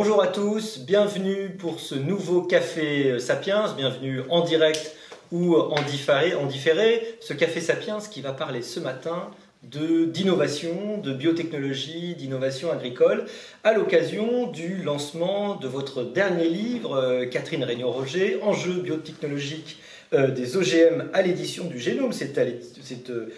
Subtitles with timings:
[0.00, 4.94] Bonjour à tous, bienvenue pour ce nouveau Café Sapiens, bienvenue en direct
[5.32, 7.18] ou en différé.
[7.18, 9.28] Ce Café Sapiens qui va parler ce matin
[9.64, 13.24] d'innovation, de, biotechnologie, d'innovation agricole,
[13.64, 19.80] à l'occasion du lancement de votre dernier livre, euh, Catherine Regnault-Roger, Enjeux biotechnologiques
[20.14, 23.28] euh, des OGM à l'édition du Génome, c'est euh,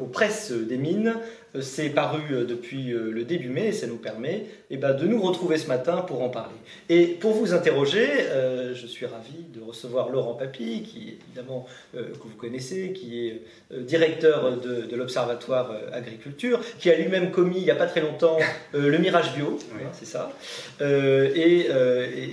[0.00, 1.16] aux presses des mines.
[1.54, 5.20] Euh, c'est paru depuis le début mai et ça nous permet eh ben, de nous
[5.20, 6.54] retrouver ce matin pour en parler.
[6.88, 8.06] Et pour vous interroger,
[8.74, 13.42] je suis ravi de recevoir Laurent Papy, qui évidemment que vous connaissez, qui est
[13.80, 18.38] directeur de, l'Observatoire Agriculture, qui a lui-même commis il n'y a pas très longtemps
[18.72, 20.32] le Mirage Bio, hein, c'est ça,
[20.80, 21.66] et,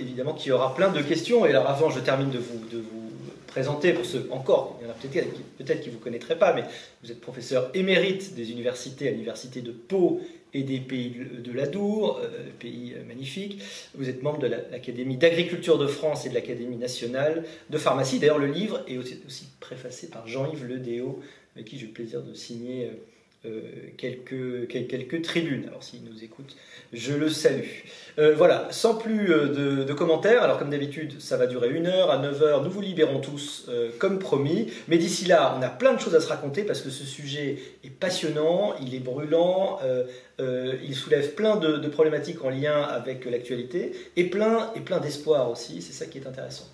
[0.00, 1.44] évidemment qui aura plein de questions.
[1.46, 3.07] Et alors avant, je termine de vous, de vous
[3.48, 5.26] présenter pour ceux encore, il y en a peut-être
[5.58, 6.62] peut qui ne vous connaîtraient pas, mais
[7.02, 10.20] vous êtes professeur émérite des universités à l'université de Pau
[10.54, 13.60] et des pays de l'Adour, euh, pays magnifique.
[13.94, 18.18] Vous êtes membre de l'Académie d'agriculture de France et de l'Académie nationale de pharmacie.
[18.18, 21.20] D'ailleurs, le livre est aussi, préfacé par Jean-Yves Ledéo,
[21.56, 22.86] avec qui j'ai le plaisir de signer.
[22.86, 22.92] Euh,
[23.46, 23.60] euh,
[23.96, 25.66] quelques, quelques tribunes.
[25.68, 26.56] Alors s'il nous écoute,
[26.92, 27.84] je le salue.
[28.18, 32.10] Euh, voilà, sans plus euh, de, commentaires, alors comme d'habitude, ça va durer une heure,
[32.10, 34.72] à 9 heures, nous vous libérons tous comme promis.
[34.88, 37.58] Mais d'ici là, on a plein de choses à se raconter parce que ce sujet
[37.84, 39.78] est passionnant, il est brûlant,
[40.40, 45.80] il soulève plein de, problématiques en lien avec l'actualité et plein, et plein d'espoir aussi,
[45.80, 46.66] c'est ça qui est intéressant.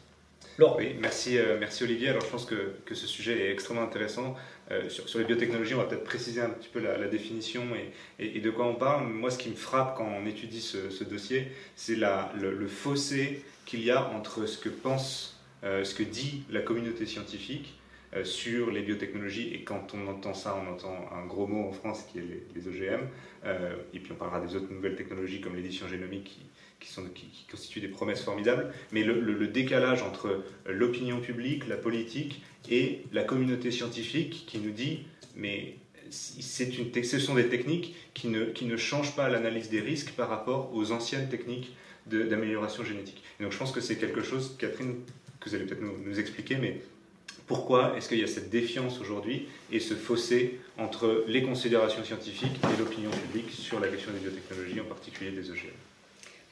[0.56, 0.76] Laurent.
[0.78, 2.08] Oui, merci, merci Olivier.
[2.10, 4.34] Alors je pense que, que ce sujet est extrêmement intéressant.
[4.70, 7.62] Euh, sur, les biotechnologies, on va peut-être préciser un petit peu la, définition
[8.18, 9.06] et, de quoi on parle.
[9.06, 13.90] Moi, ce qui me frappe quand on étudie ce, dossier, c'est le, fossé qu'il y
[13.90, 17.78] a entre ce que pense, euh, ce que dit la communauté scientifique
[18.14, 19.52] euh, sur les biotechnologies.
[19.54, 22.68] Et quand on entend ça, on entend un gros mot en France qui est les,
[22.68, 23.02] OGM.
[23.92, 26.40] et puis on parlera des autres nouvelles technologies comme l'édition génomique
[27.14, 33.22] qui, constituent des promesses formidables, mais le, décalage entre l'opinion publique, la politique et la
[33.22, 35.00] communauté scientifique qui nous dit
[35.36, 40.12] mais une, ce sont des techniques qui ne, qui ne changent pas l'analyse des risques
[40.12, 41.72] par rapport aux anciennes techniques
[42.06, 43.22] d'amélioration génétique.
[43.40, 44.96] donc je pense que c'est quelque chose, Catherine,
[45.40, 46.82] que vous allez peut-être nous, nous, expliquer, mais
[47.46, 52.58] pourquoi est-ce qu'il y a cette défiance aujourd'hui et ce fossé entre les considérations scientifiques
[52.62, 55.93] et l'opinion publique sur la question des biotechnologies, en particulier des OGM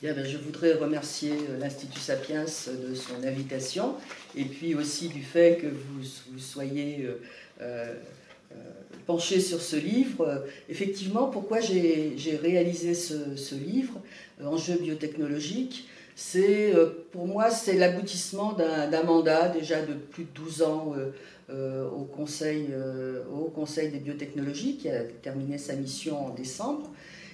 [0.02, 3.94] ben, je voudrais remercier euh, l'Institut Sapiens de son invitation
[4.36, 7.14] et puis aussi du fait que vous, soyez euh,
[7.60, 7.94] euh,
[9.06, 10.44] penché sur ce livre.
[10.68, 14.00] Effectivement, pourquoi j'ai réalisé ce, livre,
[14.44, 16.74] Enjeux biotechnologiques c'est
[17.10, 20.94] pour moi c'est l'aboutissement d'un mandat déjà de plus de 12 ans
[21.50, 22.68] au, conseil,
[23.32, 26.90] au Conseil des biotechnologies qui a terminé sa mission en décembre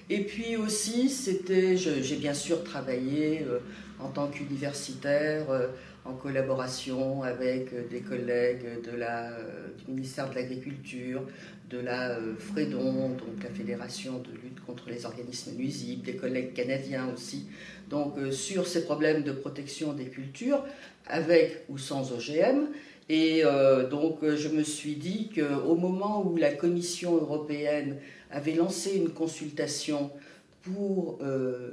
[0.09, 3.59] et puis aussi, c'était, j'ai bien sûr travaillé euh,
[3.99, 5.67] en tant qu'universitaire, euh,
[6.03, 9.29] en collaboration avec euh, des collègues de la,
[9.77, 11.21] du ministère de l'Agriculture,
[11.69, 17.07] de la Fredon, donc la Fédération de lutte contre les organismes nuisibles, des collègues canadiens
[17.13, 17.45] aussi,
[17.87, 20.65] donc sur ces problèmes de protection des cultures,
[21.05, 22.69] avec ou sans OGM.
[23.07, 23.43] Et
[23.91, 27.97] donc je me suis dit qu'au moment où la Commission européenne
[28.31, 30.11] avait lancé une consultation
[30.61, 31.71] pour euh,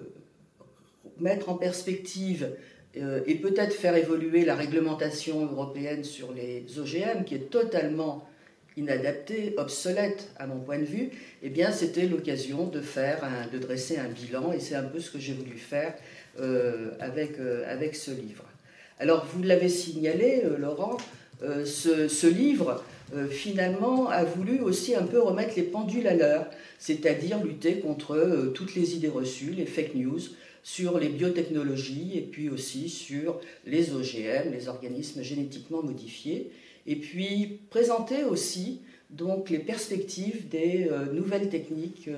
[1.18, 2.50] mettre en perspective
[2.96, 8.26] euh, et peut-être faire évoluer la réglementation européenne sur les OGM, qui est totalement
[8.76, 11.10] inadaptée, obsolète à mon point de vue,
[11.42, 15.32] eh bien c'était l'occasion de dresser un bilan, et c'est un peu ce que j'ai
[15.32, 15.94] voulu faire
[16.40, 17.36] euh, avec,
[17.94, 18.44] ce livre.
[18.98, 20.98] Alors vous l'avez signalé, Laurent,
[21.40, 22.82] ce, livre
[23.14, 28.16] euh, finalement a voulu aussi un peu remettre les pendules à l'heure, c'est-à-dire lutter contre
[28.16, 30.20] euh, toutes les idées reçues, les fake news
[30.64, 36.50] sur les biotechnologies et puis aussi sur les OGM, les organismes génétiquement modifiés,
[36.88, 38.80] et puis présenter aussi
[39.10, 42.10] donc les perspectives des euh, nouvelles techniques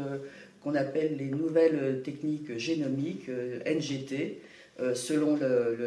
[0.62, 3.28] qu'on appelle les nouvelles techniques génomiques,
[3.66, 4.38] NGT,
[4.94, 5.38] selon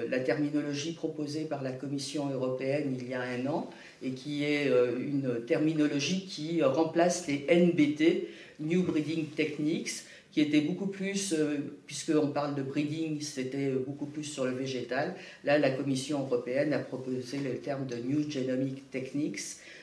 [0.10, 3.70] la terminologie proposée par la Commission européenne il y a un an,
[4.04, 8.28] et qui est euh, une terminologie qui remplace les NBT,
[8.60, 14.24] New Breeding Techniques, qui était beaucoup plus, euh, puisqu'on parle de breeding, c'était beaucoup plus
[14.24, 15.16] sur le végétal.
[15.44, 19.40] Là, la Commission européenne a proposé le terme de New Genomic Techniques,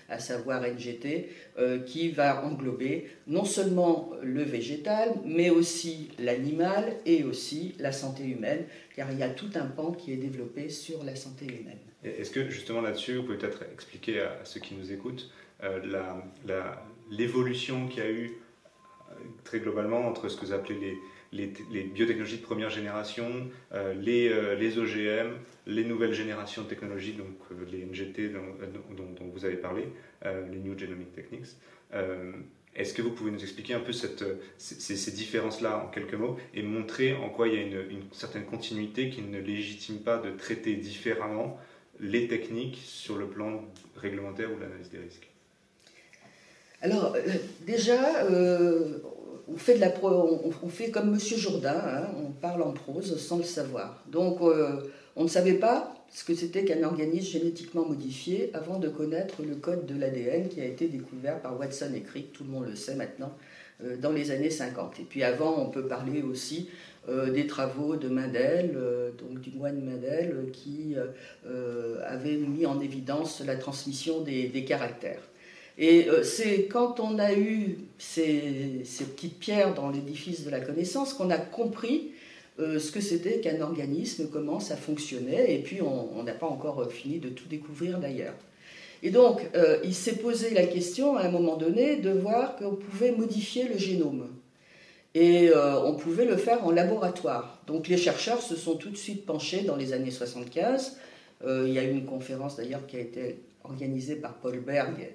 [0.09, 1.29] à savoir NGT,
[1.59, 8.25] euh, qui va englober non seulement le végétal, mais aussi l'animal et aussi la santé
[8.25, 8.65] humaine,
[8.97, 11.79] car il y a tout un pan qui est développé sur la santé humaine.
[12.05, 15.31] Est-ce que justement là-dessus, vous pouvez peut-être expliquer à ceux qui nous écoutent
[15.65, 15.81] euh,
[17.11, 18.31] l'évolution qu'il y a eu
[19.11, 19.15] euh,
[19.45, 20.99] très globalement entre ce que vous appelez les,
[21.33, 23.49] les, biotechnologies de première génération,
[24.01, 25.33] les, les, OGM,
[25.67, 27.37] les nouvelles générations de technologies, donc
[27.71, 29.89] les NGT dont, vous avez parlé,
[30.25, 31.57] les New Genomic Techniques.
[32.79, 37.15] Est-ce que vous pouvez nous expliquer un peu ces, différences-là en quelques mots et montrer
[37.15, 41.59] en quoi il y a une, certaine continuité qui ne légitime pas de traiter différemment
[41.99, 43.65] les techniques sur le plan
[43.97, 45.29] réglementaire ou l'analyse des risques?
[46.81, 47.21] Alors, euh,
[47.67, 48.99] déjà, euh,
[49.49, 51.19] on, fait comme M.
[51.19, 54.03] Jourdain, hein, on parle en prose sans le savoir.
[54.11, 54.81] Donc, euh,
[55.17, 59.57] on ne savait pas ce que c'était qu'un organisme génétiquement modifié avant de connaître le
[59.57, 62.77] code de l'ADN qui a été découvert par Watson et Crick, tout le monde le
[62.77, 63.33] sait maintenant,
[64.01, 65.01] dans les années 50.
[65.01, 66.69] Et puis avant, on peut parler aussi
[67.09, 70.95] euh, des travaux de Mendel, euh, donc du moine Mendel, qui
[71.47, 75.23] euh, avait mis en évidence la transmission des, caractères.
[75.81, 78.83] Et c'est quand on a eu ces,
[79.15, 82.11] petites pierres dans l'édifice de la connaissance qu'on a compris
[82.59, 87.21] ce que c'était qu'un organisme, comment ça fonctionnait, et puis on n'a pas encore fini
[87.21, 88.35] de tout découvrir d'ailleurs.
[89.05, 89.41] Et donc,
[89.85, 93.79] il s'est posé la question à un moment donné de voir qu'on pouvait modifier le
[93.79, 94.27] génome.
[95.15, 97.61] Et euh, on pouvait le faire en laboratoire.
[97.67, 100.97] Donc les chercheurs se sont tout de suite penchés dans les années 75.
[101.45, 104.95] Euh, il y a eu une conférence d'ailleurs qui a été organisée par Paul Berg,
[105.01, 105.07] euh,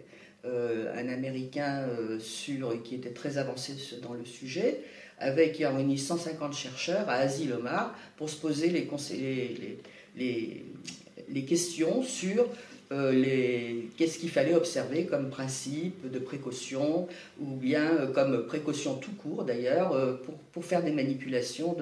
[0.45, 1.87] un Américain
[2.19, 4.81] sur, qui était très avancé dans le sujet,
[5.19, 8.87] avec qui a réuni 150 chercheurs à Asie-Lomar pour se poser les,
[11.47, 12.47] questions sur
[12.91, 17.07] euh, qu'est-ce qu'il fallait observer comme principe de précaution,
[17.39, 20.13] ou bien euh, comme précaution tout court d'ailleurs, euh,
[20.51, 21.75] pour, faire des manipulations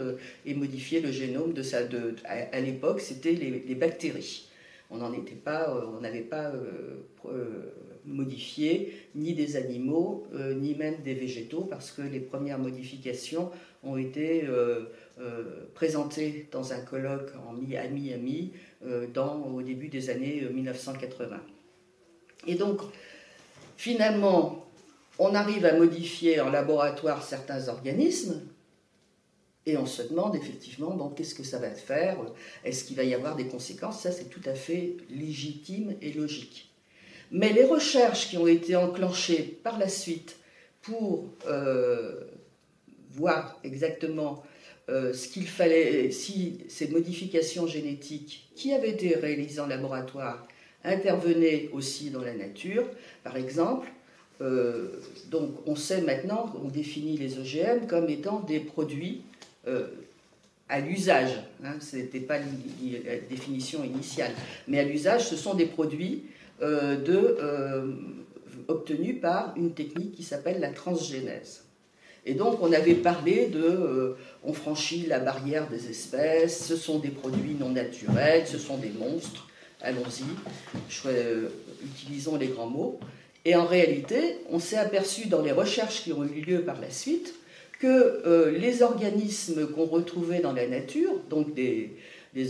[0.46, 1.62] et modifier le génome de.
[1.62, 4.48] De, à, l'époque, c'était les, bactéries.
[4.90, 6.52] On n'en était pas, on n'avait pas
[8.06, 13.52] modifié ni des animaux, ni même des végétaux, parce que les premières modifications
[13.84, 14.48] ont été
[15.74, 18.52] présentées dans un colloque en à Miami
[18.86, 21.36] euh, dans, au début des années 1980.
[21.36, 21.38] Euh,
[22.48, 22.82] Et donc,
[23.78, 24.66] finalement,
[25.20, 28.42] on arrive à modifier en laboratoire certains organismes,
[29.68, 32.18] et on se demande effectivement, bon, qu'est-ce que ça va faire?
[32.66, 34.02] Est-ce qu'il va y avoir des conséquences?
[34.02, 36.71] Ça, c'est tout à fait légitime et logique.
[37.32, 40.38] Mais les recherches qui ont été enclenchées par la suite
[40.82, 42.20] pour euh,
[43.12, 44.44] voir exactement
[44.90, 50.46] euh, ce qu'il fallait, si ces modifications génétiques qui avaient été réalisées en laboratoire
[50.84, 52.84] intervenaient aussi dans la nature,
[53.24, 53.88] par exemple,
[54.42, 55.00] euh,
[55.30, 59.22] donc on sait maintenant, on définit les OGM comme étant des produits
[60.68, 64.32] à l'usage, hein, ce n'était pas la définition initiale,
[64.68, 66.24] mais à l'usage, ce sont des produits
[66.62, 67.38] de,
[68.68, 71.64] obtenus par une technique qui s'appelle la transgénèse.
[72.26, 77.00] Et donc on avait parlé de, euh, on franchit la barrière des espèces, ce sont
[77.00, 79.48] des produits non naturels, ce sont des monstres,
[79.82, 80.24] allons-y,
[81.08, 81.50] euh,
[81.84, 83.00] utilisons les grands mots.
[83.44, 86.92] Et en réalité, on s'est aperçu dans les recherches qui ont eu lieu par la
[86.92, 87.34] suite
[87.80, 91.98] que euh, les organismes qu'on retrouvait dans la nature, donc des,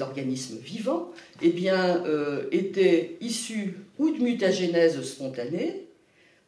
[0.02, 1.12] organismes vivants,
[1.42, 2.04] eh bien,
[2.52, 5.88] étaient issus ou de mutagénèse spontanée,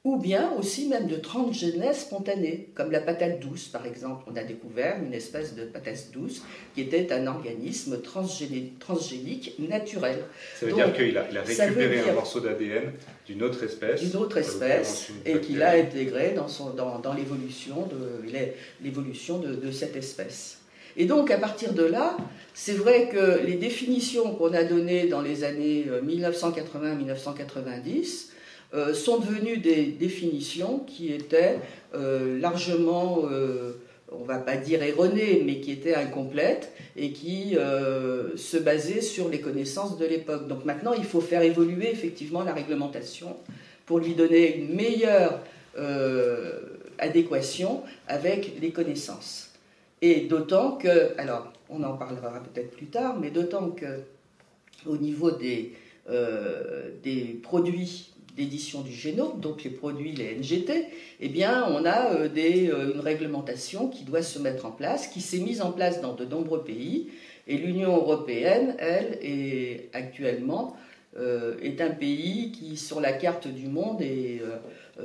[0.04, 4.26] ou bien aussi même de transgénèse spontanée, comme la patate douce par exemple.
[4.30, 6.42] On a découvert une espèce de patate douce
[6.76, 10.18] qui était un organisme transgénique naturel.
[10.60, 12.92] Ça veut dire qu'il a, récupéré un morceau d'ADN
[13.26, 14.02] d'une autre espèce.
[14.02, 18.30] D'une autre espèce, et qu'il a intégré dans, son, dans, dans l'évolution de,
[18.84, 20.63] l'évolution de, de cette espèce.
[20.98, 22.18] Et donc, à partir de là,
[22.54, 28.34] c'est vrai que les définitions qu'on a données dans les années 1980-1990
[28.76, 31.60] euh, sont devenues des définitions qui étaient
[31.94, 33.74] euh, largement, euh,
[34.12, 37.56] on va pas dire erronées, mais qui étaient incomplètes et qui
[38.36, 40.48] se basaient sur les connaissances de l'époque.
[40.48, 43.36] Donc maintenant, il faut faire évoluer effectivement la réglementation
[43.88, 45.40] pour lui donner une meilleure
[47.00, 49.53] adéquation avec les connaissances.
[50.06, 54.02] Et d'autant que, alors on en parlera peut-être plus tard, mais d'autant que
[54.86, 55.74] au niveau des,
[57.04, 60.88] des produits d'édition du génome, donc les produits, les NGT,
[61.20, 65.08] eh bien, on a euh, des, euh, une réglementation qui doit se mettre en place,
[65.08, 67.10] qui s'est mise en place dans de nombreux pays.
[67.48, 70.76] Et l'Union européenne, elle, est actuellement
[71.62, 74.02] est un pays qui, sur la carte du monde,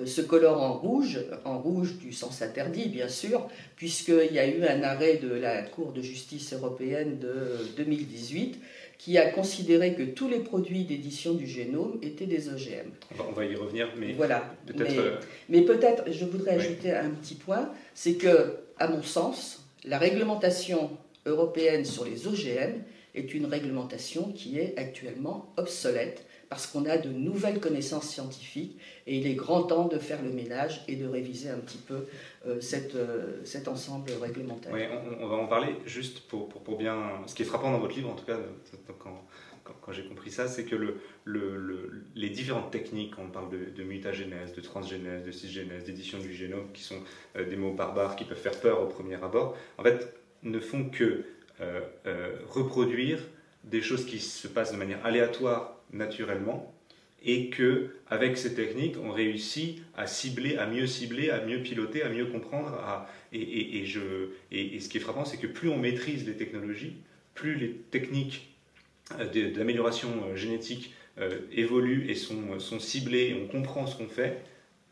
[0.05, 4.65] se colore en rouge, en rouge du sens interdit, bien sûr, puisqu'il y a eu
[4.65, 8.59] un arrêt de la Cour de justice européenne de 2018
[8.99, 12.91] qui a considéré que tous les produits d'édition du génome étaient des OGM.
[13.29, 14.53] On va, y revenir, mais voilà.
[14.67, 15.21] peut-être.
[15.49, 20.91] Mais, peut-être, je voudrais ajouter un petit point, c'est que, à mon sens, la réglementation
[21.27, 22.83] européenne sur les OGM
[23.19, 29.19] est une réglementation qui est actuellement obsolète parce qu'on a de nouvelles connaissances scientifiques et
[29.19, 32.07] il est grand temps de faire le ménage et de réviser un petit peu
[32.47, 32.61] euh,
[32.95, 34.73] euh, cet ensemble réglementaire.
[35.21, 37.23] On, va en parler juste pour, pour, bien...
[37.27, 38.39] Ce qui est frappant dans votre livre, en tout cas,
[38.99, 39.25] quand,
[39.83, 43.83] quand, j'ai compris ça, c'est que le, le, les différentes techniques, on parle de, de,
[43.83, 47.03] mutagénèse, de transgénèse, de cisgénèse, d'édition du génome, qui sont
[47.37, 50.89] euh, des mots barbares qui peuvent faire peur au premier abord, en fait, ne font
[50.89, 51.25] que
[52.49, 53.19] reproduire
[53.65, 56.75] des choses qui se passent de manière aléatoire naturellement
[57.25, 62.03] et que avec ces techniques, on réussit à cibler, à mieux cibler, à mieux piloter,
[62.03, 62.79] à mieux comprendre.
[63.33, 66.97] Et, ce qui est frappant, c'est que plus on maîtrise les technologies,
[67.35, 68.55] plus les techniques
[69.19, 74.43] euh, d'amélioration euh, génétique euh, évoluent et sont, sont ciblées, on comprend ce qu'on fait,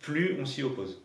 [0.00, 1.02] plus on s'y oppose.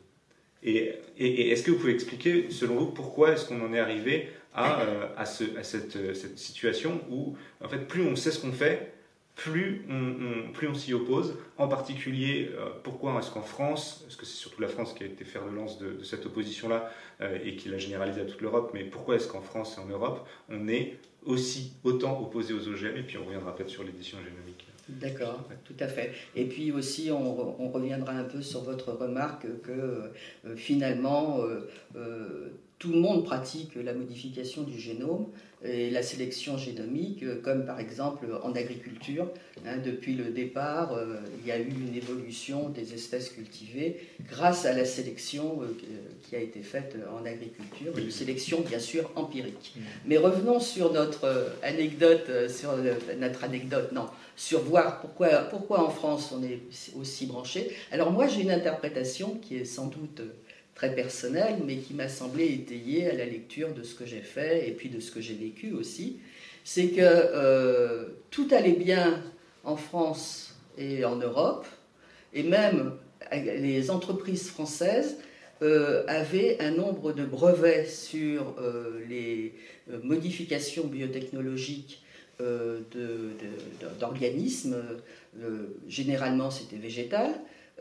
[0.63, 5.25] Et, est-ce que vous pouvez expliquer, selon vous, pourquoi est-ce qu'on en est arrivé à,
[5.25, 8.94] ce, à cette, situation où, en fait, plus on sait ce qu'on fait,
[9.36, 11.38] plus on, s'y oppose.
[11.58, 15.08] En particulier, euh, pourquoi est-ce qu'en France, parce que c'est surtout la France qui a
[15.08, 16.91] été fer de lance de, cette opposition-là
[17.22, 19.88] euh, et qui l'a généralisée à toute l'Europe, mais pourquoi est-ce qu'en France et en
[19.88, 24.18] Europe, on est aussi autant opposé aux OGM Et puis on reviendra peut-être sur l'édition
[24.18, 24.68] génomique.
[25.00, 26.12] D'accord, tout à fait.
[26.36, 31.39] Et puis aussi, on, reviendra un peu sur votre remarque que euh, finalement,
[32.79, 35.27] tout le monde pratique la modification du génome
[35.63, 39.27] et la sélection génomique, comme par exemple en agriculture.
[39.67, 44.65] Hein, depuis le départ, euh, il y a eu une évolution des espèces cultivées grâce
[44.65, 45.67] à la sélection euh,
[46.24, 49.74] qui a été faite en agriculture, une sélection bien sûr empirique.
[49.75, 49.79] Mm.
[50.07, 52.75] Mais revenons sur notre euh, anecdote, sur
[53.19, 54.07] notre anecdote, non,
[54.41, 56.62] sur voir pourquoi, pourquoi en France on est
[57.00, 57.75] aussi branché.
[57.91, 60.24] Alors moi j'ai une interprétation qui est sans doute
[60.74, 64.67] très personnel, mais qui m'a semblé étayé à la lecture de ce que j'ai fait
[64.67, 66.17] et puis de ce que j'ai vécu aussi,
[66.63, 69.21] c'est que euh, tout allait bien
[69.63, 71.67] en France et en Europe,
[72.33, 72.93] et même
[73.31, 75.17] les entreprises françaises
[75.62, 79.53] euh, avaient un nombre de brevets sur euh, les
[80.03, 82.01] modifications biotechnologiques
[84.00, 84.77] d'organismes,
[85.88, 87.31] généralement c'était végétal,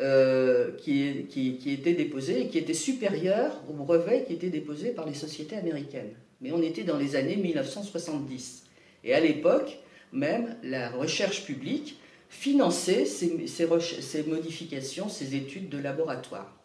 [0.00, 5.06] euh, qui, qui, était déposé et qui était supérieur au brevet qui était déposé par
[5.06, 6.12] les sociétés américaines.
[6.40, 8.64] Mais on était dans les années 1970.
[9.04, 9.78] Et à l'époque,
[10.12, 11.98] même, la recherche publique
[12.30, 16.56] finançait ces, modifications, ces études de laboratoire.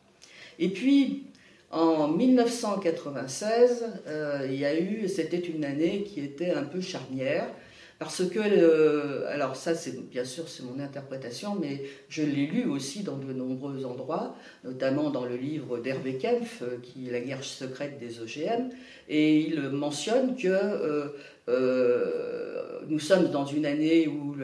[0.57, 1.23] Et puis,
[1.71, 7.49] en 1996, euh, il y a eu, c'était une année qui était un peu charnière,
[7.97, 12.65] parce que, euh, alors ça c'est bien sûr c'est mon interprétation, mais je l'ai lu
[12.65, 14.35] aussi dans de nombreux endroits,
[14.65, 18.69] notamment dans le livre d'Hervé Kempf, euh, qui est La guerre secrète des OGM,
[19.07, 21.13] et il mentionne que
[21.47, 24.35] euh, nous sommes dans une année où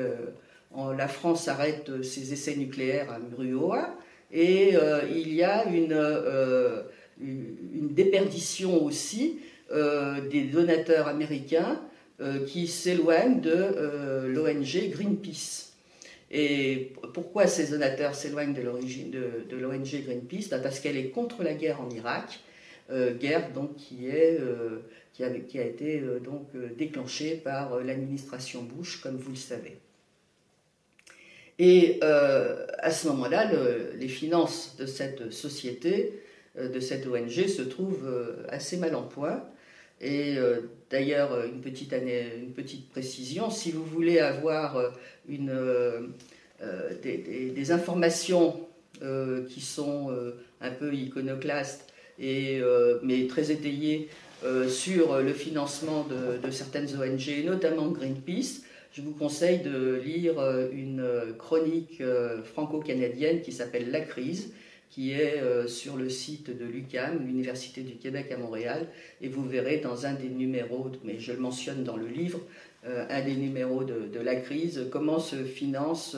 [0.93, 3.97] la France arrête ses essais nucléaires à Mururoa,
[4.31, 4.75] et
[5.13, 5.99] il y a une,
[7.19, 9.39] une déperdition aussi
[9.69, 11.81] des donateurs américains
[12.45, 15.71] qui s'éloignent de euh, l'ONG Greenpeace.
[16.29, 20.49] Et pourquoi ces donateurs s'éloignent de l'ONG Greenpeace?
[20.49, 22.39] Ben, Parce qu'elle est contre la guerre en Irak,
[22.89, 24.39] euh, guerre donc qui, est,
[25.13, 26.47] qui, a, qui, a, été donc
[26.77, 29.77] déclenchée par l'administration Bush, comme vous le savez.
[31.59, 33.51] Et à ce moment-là,
[33.99, 36.21] les finances de cette société,
[36.55, 38.09] de cette ONG, se trouvent
[38.47, 39.43] assez mal en point.
[40.01, 44.89] Et euh, d'ailleurs, une petite, une petite précision, si vous voulez avoir euh,
[45.29, 45.99] une, euh,
[47.03, 48.67] des, informations
[49.49, 50.11] qui sont
[50.59, 52.61] un peu iconoclastes, et,
[53.01, 54.09] mais très étayées
[54.69, 58.61] sur le financement de, certaines ONG, notamment Greenpeace,
[58.93, 60.35] je vous conseille de lire
[60.71, 62.03] une chronique
[62.53, 64.53] franco-canadienne qui s'appelle La crise,
[64.91, 68.87] qui est euh, sur le site de l'UQAM, l'Université du Québec à Montréal,
[69.21, 72.41] et vous verrez dans un des numéros, mais je le mentionne dans le livre,
[72.85, 76.15] euh, un des numéros de, la crise, comment se finance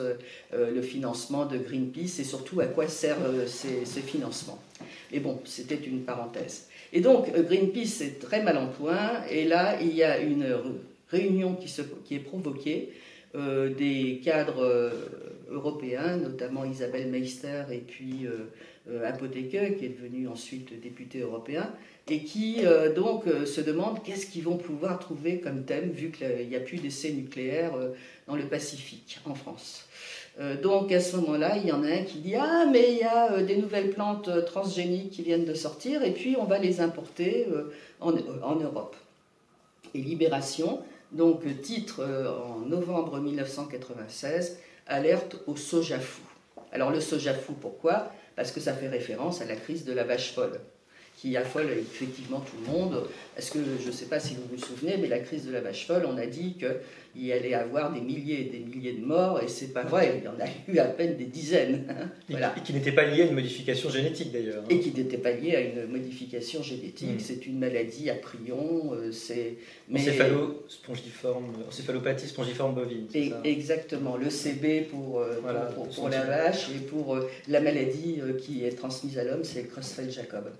[0.52, 4.58] euh, le financement de Greenpeace et surtout à quoi servent ces, financements.
[5.12, 6.68] Et bon, c'était une parenthèse.
[6.92, 10.46] Et donc, Greenpeace est très mal en point, et là, il y a une
[11.10, 11.56] réunion
[12.04, 12.92] qui est provoquée
[13.34, 14.92] des cadres
[15.50, 18.26] européens, notamment Isabelle Meister et puis
[19.04, 21.72] Apoteke, qui est devenu ensuite député européen,
[22.08, 22.58] et qui
[22.94, 26.78] donc se demandent qu'est-ce qu'ils vont pouvoir trouver comme thème, vu qu'il n'y a plus
[26.78, 27.72] d'essais nucléaires
[28.28, 29.88] dans le Pacifique, en France.
[30.40, 32.98] Euh, donc à ce moment-là, il y en a un qui dit Ah, mais il
[32.98, 36.44] y a euh, des nouvelles plantes euh, transgéniques qui viennent de sortir, et puis on
[36.44, 37.46] va les importer
[38.00, 38.12] en,
[38.56, 38.96] Europe.
[39.94, 40.80] Et Libération,
[41.14, 46.22] donc titre en novembre 1996, Alerte au soja fou.
[46.72, 48.10] Alors le soja fou, pourquoi?
[48.36, 50.60] Parce que ça fait référence à la crise de la vache folle
[51.24, 53.02] qui affole effectivement tout le monde.
[53.34, 55.62] Est-ce que, je ne sais pas si vous vous souvenez, mais la crise de la
[55.62, 59.40] vache folle, on a dit qu'il allait avoir des milliers et des milliers de morts,
[59.42, 61.86] et c'est pas vrai, il y en a eu à peine des dizaines.
[61.88, 62.10] Hein.
[62.28, 62.54] voilà.
[62.58, 64.64] Et qui n'était pas lié à une modification génétique d'ailleurs.
[64.64, 64.68] Hein.
[64.68, 67.20] Et qui n'était pas lié à une modification génétique, hmm.
[67.20, 69.56] c'est une maladie à prion, euh, c'est...
[69.88, 70.00] Mais...
[70.00, 73.06] Encéphalo-spongiforme, encéphalopathie spongiforme bovine.
[73.14, 75.40] Et, exactement, le CB pour, euh,
[75.96, 80.50] pour, la vache, et pour euh, la maladie qui est transmise à l'homme, c'est Creutzfeldt-Jacob.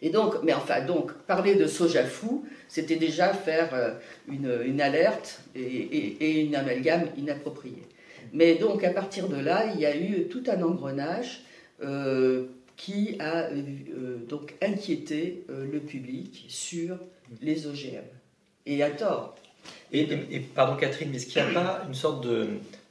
[0.00, 3.94] Et donc, mais enfin, donc, parler de soja fou, c'était déjà faire euh,
[4.28, 7.82] une, alerte et, et, une amalgame inappropriée.
[8.32, 11.42] Mais donc, à partir de là, il y a eu tout un engrenage
[11.82, 16.98] euh, qui a euh, donc inquiété le public sur
[17.42, 18.04] les OGM.
[18.66, 19.34] Et à tort.
[19.92, 20.06] Et,
[20.54, 22.48] pardon Catherine, mais est-ce qu'il n'y a pas une sorte de,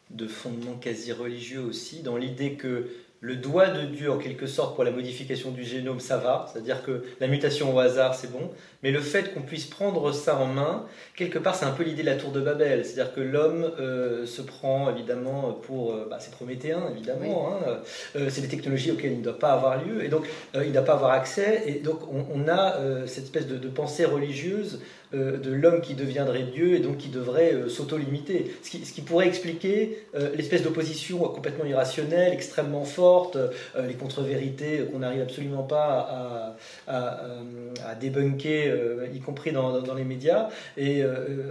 [0.09, 4.75] de fondement quasi religieux aussi dans l'idée que le doigt de Dieu en quelque sorte
[4.75, 8.51] pour la modification du génome, ça va, c'est-à-dire que la mutation au hasard, c'est bon,
[8.83, 12.03] mais le fait qu'on puisse prendre ça en main, quelque part, c'est un peu l'idée
[12.03, 16.17] de la tour de Babel, c'est-à-dire que l'homme euh, se prend évidemment pour, euh, bah,
[16.19, 17.79] c'est prométhéen évidemment, hein,
[18.15, 20.71] euh, c'est des technologies auxquelles il ne doit pas avoir lieu, et donc il ne
[20.71, 24.79] doit pas avoir accès, et donc on, a cette espèce de, de pensée religieuse
[25.13, 28.51] euh, de l'homme qui deviendrait Dieu et donc qui devrait euh, s'auto-limiter.
[28.61, 33.37] Ce qui, pourrait expliquer euh, l'espèce d'opposition complètement irrationnelle, extrêmement forte,
[33.81, 36.57] les contre-vérités qu'on n'arrive absolument pas
[36.87, 38.66] à, débunker,
[39.13, 40.49] y compris dans, les médias.
[40.77, 41.03] Et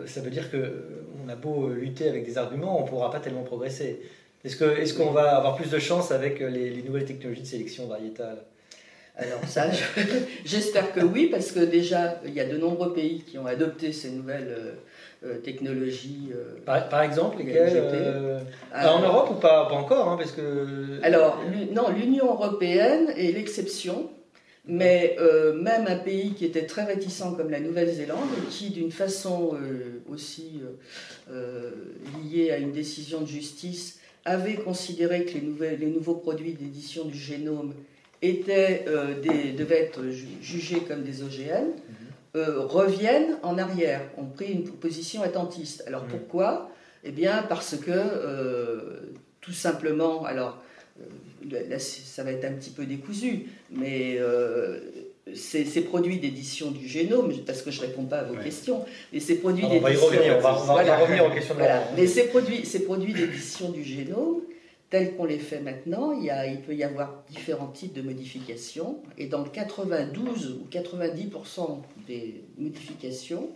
[0.07, 3.43] ça veut dire qu'on a beau lutter avec des arguments, on ne pourra pas tellement
[3.43, 4.01] progresser.
[4.45, 8.39] Est-ce qu'on va avoir plus de chance avec les nouvelles technologies de sélection variétale?
[9.19, 9.71] Alors ça,
[10.45, 13.93] j'espère que oui, parce que déjà, il y a de nombreux pays qui ont adopté
[13.93, 14.55] ces nouvelles
[15.25, 16.33] euh, euh, technologies.
[16.35, 18.43] Euh, par, exemple, lesquelles
[18.75, 21.01] En Europe ou pas, pas encore hein, parce que...
[21.03, 21.41] Alors,
[21.73, 24.11] non, l'Union européenne est l'exception.
[24.67, 25.17] Mais
[25.55, 29.57] même un pays qui était très réticent comme la Nouvelle-Zélande, qui d'une façon
[30.11, 30.61] aussi
[32.25, 37.05] liée à une décision de justice avait considéré que les, nouvelles, les nouveaux produits d'édition
[37.05, 37.75] du génome
[38.21, 39.15] étaient, euh,
[39.57, 40.03] devaient être
[40.43, 41.75] jugés comme des OGM, mhm.
[42.37, 45.85] euh, reviennent en arrière, ont pris une position attentiste.
[45.87, 46.11] Alors mhm.
[46.11, 46.71] pourquoi?
[47.05, 50.61] Eh bien parce que, euh, tout simplement, alors
[51.51, 54.19] là, ça va être un petit peu décousu, mais
[55.35, 59.21] ces, produits d'édition du génome, parce que je ne réponds pas à vos questions, mais
[59.21, 59.81] ces produits d'édition...
[59.81, 61.83] On va y revenir, on va, revenir aux questions de voilà.
[61.97, 64.43] Mais ces produits, ces produits d'édition du génome,
[64.89, 69.01] tels qu'on les fait maintenant, il, il, peut y avoir différents types de modifications.
[69.19, 73.49] Et dans 92 ou 90% des modifications,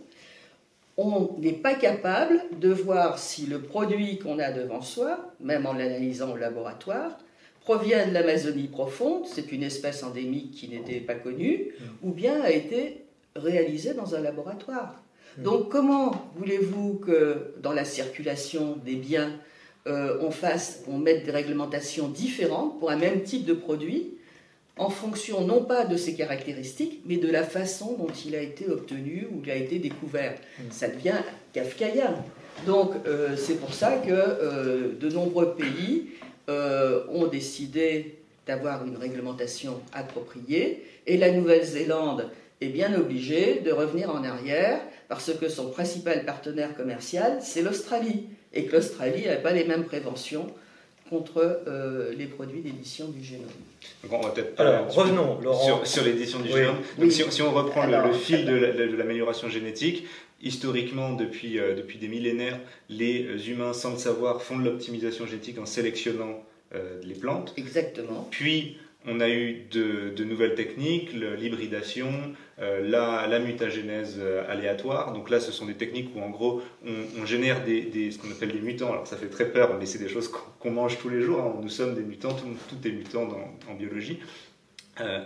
[0.97, 5.73] on n'est pas capable de voir si le produit qu'on a devant soi, même en
[5.73, 7.17] l'analysant au laboratoire,
[7.61, 12.07] provient de l'Amazonie profonde, c'est une espèce endémique qui n'était pas connue, mm.
[12.07, 15.01] ou bien a été réalisé dans un laboratoire.
[15.37, 15.43] Mm.
[15.43, 19.31] Donc comment voulez-vous que dans la circulation des biens,
[19.87, 24.13] euh, on, fasse, on mette des réglementations différentes pour un même type de produit
[24.77, 28.67] en fonction non pas de ses caractéristiques, mais de la façon dont il a été
[28.67, 30.35] obtenu ou il a été découvert.
[30.59, 30.63] Mm.
[30.71, 31.21] Ça devient
[31.53, 32.15] kafkaïen.
[32.65, 36.09] Donc euh, c'est pour ça que euh, de nombreux pays
[36.47, 40.83] ont décidé d'avoir une réglementation appropriée.
[41.07, 46.75] Et la Nouvelle-Zélande est bien obligée de revenir en arrière parce que son principal partenaire
[46.75, 48.27] commercial, c'est l'Australie.
[48.53, 50.47] Et que l'Australie n'a pas les mêmes préventions
[51.09, 53.47] contre euh, les produits d'édition du génome.
[54.03, 54.63] Donc on va peut-être
[54.95, 56.77] revenons sur, sur l'édition du génome.
[56.97, 60.07] Donc si, on reprend le, fil de l'amélioration génétique,
[60.43, 65.59] historiquement, depuis, euh, depuis des millénaires, les humains, sans le savoir, font de l'optimisation génétique
[65.59, 67.53] en sélectionnant euh, les plantes.
[67.57, 68.27] Exactement.
[68.31, 72.11] Puis on a eu de, nouvelles techniques, l'hybridation,
[72.59, 75.11] euh, la, mutagénèse aléatoire.
[75.13, 76.61] Donc là, ce sont des techniques où en gros,
[77.19, 78.91] on, génère des, ce qu'on appelle des mutants.
[78.91, 81.41] Alors ça fait très peur, mais c'est des choses qu'on mange tous les jours.
[81.41, 81.59] Hein.
[81.61, 83.27] Nous sommes des mutants, tout, est mutant
[83.67, 84.19] en biologie.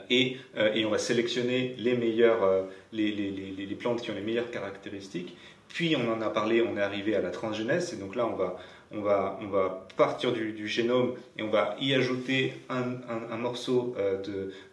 [0.10, 0.38] Et,
[0.73, 5.36] et, on va sélectionner les meilleures, les, les, plantes qui ont les meilleures caractéristiques.
[5.67, 8.36] Puis on en a parlé, on est arrivé à la transgénèse, et donc là on
[8.36, 8.58] va,
[8.91, 13.95] on va, on va partir du, génome et on va y ajouter un, morceau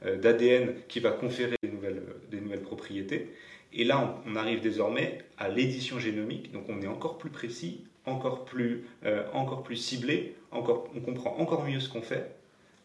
[0.05, 3.31] d'ADN qui va conférer des nouvelles, des nouvelles propriétés.
[3.75, 8.45] Et là, on, arrive désormais à l'édition génomique, donc on est encore plus précis, encore
[8.45, 12.37] plus, euh, encore plus ciblé, encore, on comprend encore mieux ce qu'on fait.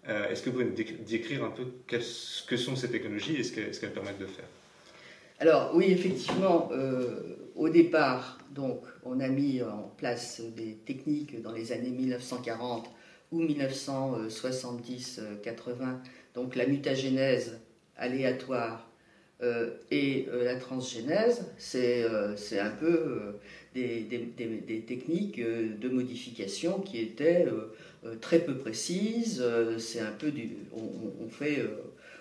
[0.10, 1.66] Euh, est-ce que vous pouvez décrire un peu
[2.00, 4.46] ce que sont ces technologies et ce qu'elles permettent de faire?
[5.40, 11.52] Alors oui, effectivement, euh, au départ, donc, on a mis en place des techniques dans
[11.52, 12.90] les années 1940
[13.32, 16.00] ou 1970-80,
[16.34, 17.60] donc la mutagénèse
[17.98, 18.88] aléatoire
[19.44, 23.36] euh, et euh, la transgénèse, c'est euh, un peu
[23.76, 24.08] des,
[24.88, 27.46] techniques de modification qui étaient
[28.22, 29.44] très peu précises.
[29.78, 31.64] c'est un peu du, on, fait,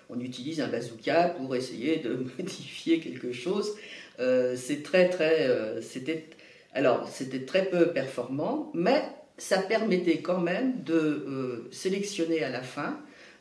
[0.09, 3.75] on utilise un bazooka pour essayer de modifier quelque chose.
[4.17, 6.25] c'est très très, c'était
[6.73, 9.01] alors c'était très peu performant, mais
[9.37, 12.99] ça permettait quand même de sélectionner à la fin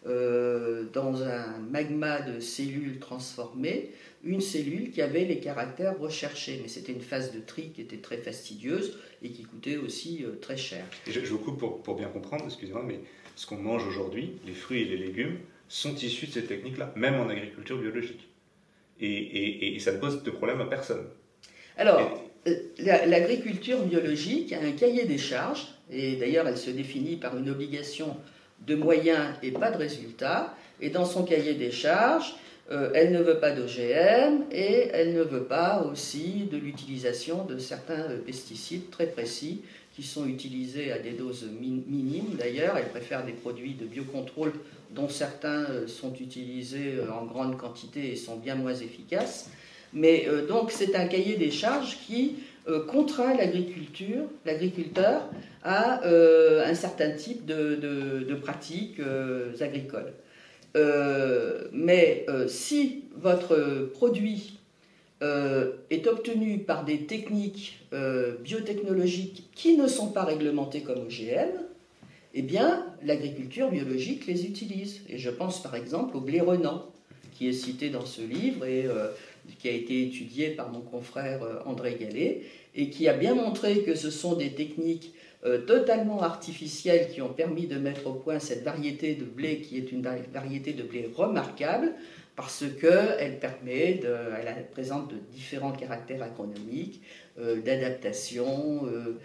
[0.09, 3.91] euh, dans un magma de cellules transformées,
[4.25, 6.59] une cellule qui avait les caractères recherchés.
[6.63, 10.37] Mais c'était une phase de tri qui était très fastidieuse et qui coûtait aussi euh,
[10.41, 10.85] très cher.
[11.07, 13.01] je, vous coupe pour, pour bien comprendre, excusez-moi, mais
[13.35, 17.15] ce qu'on mange aujourd'hui, les fruits et les légumes, sont issus de ces techniques-là, même
[17.15, 18.29] en agriculture biologique.
[19.01, 21.05] Et, et, et, ça ne pose de problème à personne.
[21.77, 27.37] Alors, euh, l'agriculture biologique a un cahier des charges, et d'ailleurs elle se définit par
[27.37, 28.17] une obligation
[28.67, 30.55] de moyens et pas de résultats.
[30.81, 32.35] Et dans son cahier des charges,
[32.73, 37.59] euh, elle ne veut pas d'OGM et elle ne veut pas aussi de l'utilisation de
[37.59, 39.63] certains euh, pesticides très précis
[39.95, 42.77] qui sont utilisés à des doses minimes d'ailleurs.
[42.77, 44.53] Elle préfère des produits de biocontrôle
[44.91, 49.49] dont certains euh, sont utilisés en grande quantité et sont bien moins efficaces.
[49.93, 52.35] Mais donc c'est un cahier des charges qui
[52.89, 55.31] contraint l'agriculture, l'agriculteur
[55.63, 59.01] à un certain type de, pratiques
[59.61, 60.13] agricoles.
[60.77, 64.59] Euh, mais si votre produit
[65.23, 67.81] est obtenu par des techniques
[68.43, 71.49] biotechnologiques qui ne sont pas réglementées comme OGM,
[72.35, 72.45] eh
[73.03, 75.01] l'agriculture biologique les utilise.
[75.09, 76.85] Et je pense par exemple au blé renant,
[77.33, 78.87] qui est cité dans ce livre et
[79.59, 82.43] qui a été étudié par mon confrère André Gallet,
[82.75, 85.36] et qui a bien montré que ce sont des techniques euh,
[85.67, 89.93] totalement artificielles qui ont permis de mettre au point cette variété de blé qui est
[89.93, 91.93] une variété de blé remarquable
[92.37, 97.01] parce qu'elle permet, de, elle présente de différents caractères agronomiques,
[97.39, 99.17] euh, d'adaptation euh,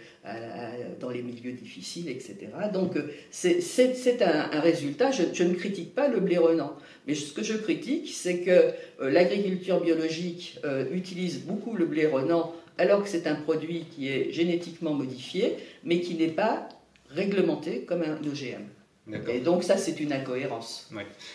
[0.98, 2.36] dans les milieux difficiles, etc.
[2.72, 2.94] Donc
[3.30, 6.74] c'est un, résultat, je, je, ne critique pas le blé renant,
[7.06, 10.58] mais ce que je critique, c'est que l'agriculture biologique
[10.90, 16.00] utilise beaucoup le blé renant alors que c'est un produit qui est génétiquement modifié, mais
[16.00, 16.68] qui n'est pas
[17.08, 18.64] réglementé comme un OGM.
[19.28, 20.90] Et donc ça, c'est une incohérence.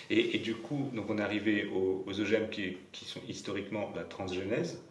[0.10, 4.82] Et, du coup, donc on est arrivé aux, OGM qui, sont historiquement la transgenèse,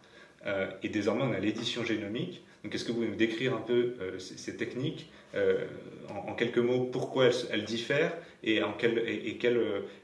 [0.45, 2.43] euh, et désormais on a l'édition génomique.
[2.63, 5.65] Donc est-ce que vous pouvez nous décrire un peu euh, ces, techniques, euh,
[6.11, 9.39] en, quelques mots, pourquoi elles, diffèrent, et, en quel, et,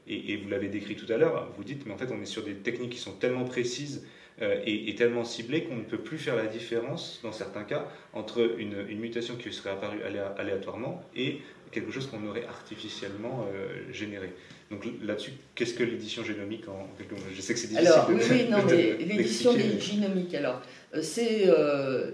[0.07, 2.25] et, et vous l'avez décrit tout à l'heure, vous dites, mais en fait on est
[2.25, 4.05] sur des techniques qui sont tellement précises
[4.41, 8.55] euh, est, tellement ciblé qu'on ne peut plus faire la différence, dans certains cas, entre
[8.57, 9.99] une, mutation qui serait apparue
[10.37, 11.37] aléatoirement et
[11.71, 14.33] quelque chose qu'on aurait artificiellement euh, généré.
[14.71, 16.87] Donc là-dessus, qu'est-ce que l'édition génomique en
[17.31, 17.91] Je sais que c'est difficile.
[17.93, 20.61] Alors, oui, oui, non, mais l'édition génomique, alors,
[20.95, 21.47] euh, c'est.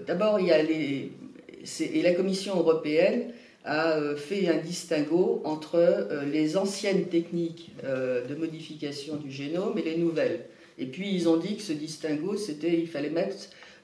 [0.06, 1.12] D'abord, il y a les.
[1.80, 3.32] Et la Commission européenne
[3.64, 10.46] a fait un distinguo entre les anciennes techniques de modification du génome et les nouvelles.
[10.80, 13.36] Et puis ils ont dit que ce distinguo, c'était, il fallait mettre,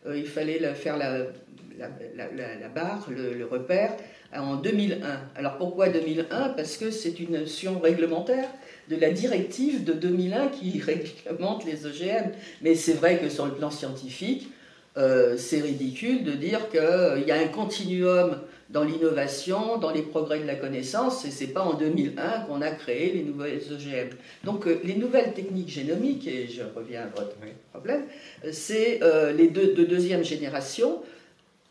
[0.07, 3.95] euh, il fallait faire la, barre, le, repère,
[4.35, 4.99] en 2001.
[5.37, 8.49] Alors pourquoi 2001 Parce que c'est une notion réglementaire
[8.89, 12.33] de la directive de 2001 qui réglemente les OGM.
[12.63, 14.49] Mais c'est vrai que sur le plan scientifique,
[14.97, 18.39] euh, c'est ridicule de dire qu'il y a un continuum
[18.71, 22.71] dans l'innovation, dans les progrès de la connaissance, et c'est pas en 2001 qu'on a
[22.71, 24.11] créé les nouvelles OGM.
[24.45, 27.37] Donc euh, les nouvelles techniques génomiques, et je reviens à votre
[27.73, 28.05] problème,
[28.45, 31.01] euh, c'est euh, les deux de deuxième génération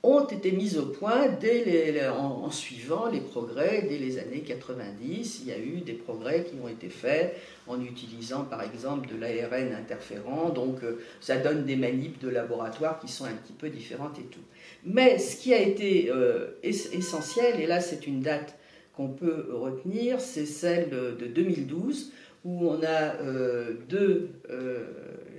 [0.04, 5.42] ont été mises au point dès en, suivant les progrès dès les années 90.
[5.42, 9.20] Il y a eu des progrès qui ont été faits en utilisant par exemple de
[9.20, 10.82] l'ARN interférent, donc
[11.22, 14.42] ça donne des manips de laboratoire qui sont un petit peu différentes et tout.
[14.86, 18.56] Mais ce qui a été euh, essentiel, et là c'est une date
[18.94, 22.14] qu'on peut retenir, c'est celle de 2012,
[22.46, 23.16] où on a
[23.90, 24.30] deux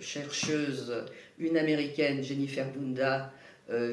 [0.01, 0.93] chercheuses,
[1.39, 3.33] une américaine, Jennifer Dunda,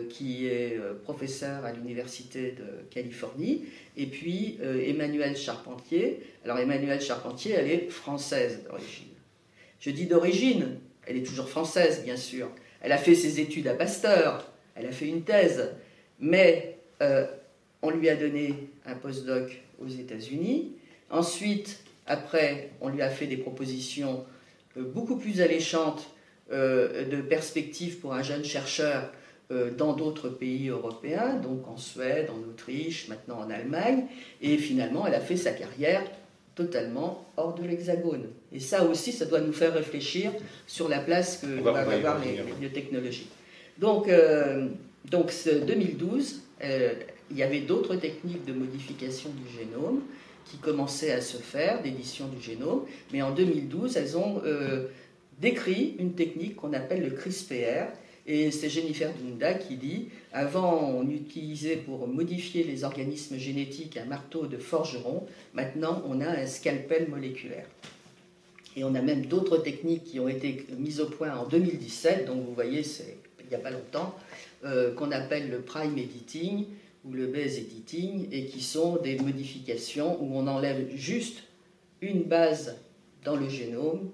[0.09, 6.21] qui est professeure à l'Université de Californie, et puis Emmanuelle Charpentier.
[6.43, 9.13] Alors Emmanuelle Charpentier, elle est française d'origine.
[9.79, 12.49] Je dis d'origine, elle est toujours française, bien sûr.
[12.81, 15.71] Elle a fait ses études à Pasteur, elle a fait une thèse,
[16.19, 17.25] mais euh,
[17.81, 20.73] on lui a donné un postdoc aux États-Unis.
[21.09, 24.25] Ensuite, après, on lui a fait des propositions
[24.77, 26.07] euh, beaucoup plus alléchantes
[26.51, 29.11] euh, de perspectives pour un jeune chercheur
[29.77, 34.05] dans d'autres pays européens, donc en Suède, en Autriche, maintenant en Allemagne.
[34.41, 36.01] Et finalement, elle a fait sa carrière
[36.55, 38.29] totalement hors de l'hexagone.
[38.51, 40.31] Et ça aussi, ça doit nous faire réfléchir
[40.65, 43.27] sur la place que doivent avoir les, biotechnologies.
[43.77, 44.67] Donc, euh,
[45.09, 46.93] donc 2012, euh,
[47.31, 50.01] il y avait d'autres techniques de modification du génome
[50.45, 54.87] qui commençaient à se faire, d'édition du génome, mais en 2012, elles ont euh,
[55.39, 57.87] décrit une technique qu'on appelle le CRISPR,
[58.25, 64.05] et c'est Jennifer Dunda qui dit Avant, on utilisait pour modifier les organismes génétiques un
[64.05, 65.25] marteau de forgeron.
[65.53, 67.67] Maintenant, on a un scalpel moléculaire.
[68.75, 72.25] Et on a même d'autres techniques qui ont été mises au point en 2017.
[72.25, 73.17] Donc, vous voyez, c'est
[73.55, 74.15] n'y a pas longtemps,
[74.65, 76.65] euh, qu'on appelle le prime editing
[77.05, 81.43] ou le base editing, et qui sont des modifications où on enlève juste
[82.01, 82.77] une base
[83.25, 84.09] dans le génome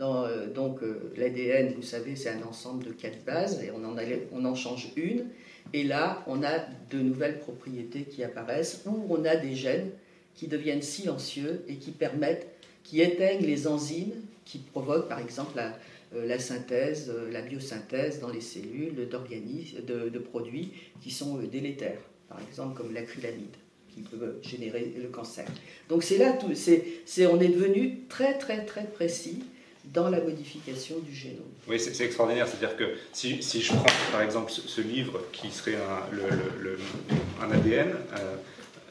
[0.00, 3.96] euh, donc euh, l'ADN, vous savez, c'est un ensemble de quatre bases et on en,
[4.32, 5.26] on en change une.
[5.72, 6.58] Et là, on a
[6.90, 9.90] de nouvelles propriétés qui apparaissent ou on a des gènes
[10.34, 12.46] qui deviennent silencieux et qui permettent,
[12.84, 14.12] qui éteignent les enzymes
[14.44, 15.76] qui provoquent par exemple la,
[16.14, 22.76] euh, synthèse, la biosynthèse dans les cellules de, de, produits qui sont délétères, par exemple
[22.76, 23.56] comme l'acrylamide
[23.96, 25.46] qui peut générer le cancer.
[25.88, 29.42] Donc c'est là, tout, c'est, on est devenu très très très précis
[29.84, 31.46] dans la modification du génome.
[31.68, 32.46] Oui, c'est extraordinaire.
[32.48, 38.36] C'est-à-dire que si, je prends par exemple ce, livre qui serait un, ADN, euh,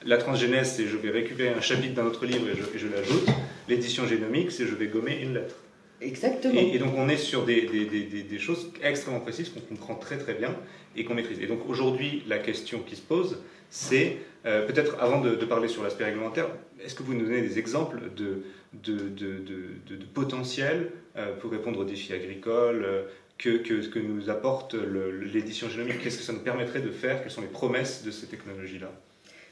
[0.06, 3.28] la transgénèse, c'est je vais récupérer un chapitre d'un autre livre et je l'ajoute.
[3.68, 5.56] L'édition génomique, c'est je vais gommer une lettre.
[6.02, 6.54] Exactement.
[6.60, 10.18] Et, donc on est sur des, des, des, des choses extrêmement précises qu'on comprend très
[10.18, 10.56] très bien
[10.96, 11.40] et qu'on maîtrise.
[11.40, 13.38] Et donc aujourd'hui, la question qui se pose,
[13.70, 16.48] c'est euh, peut-être avant de, de, parler sur l'aspect réglementaire,
[16.84, 21.80] est-ce que vous nous donnez des exemples de, de, de, de potentiel euh, pour répondre
[21.80, 23.04] aux défis agricoles euh,
[23.38, 26.02] que, que, que, nous apporte l'édition génomique?
[26.02, 27.22] Qu'est-ce que ça nous permettrait de faire?
[27.22, 28.92] Quelles sont les promesses de ces technologies-là?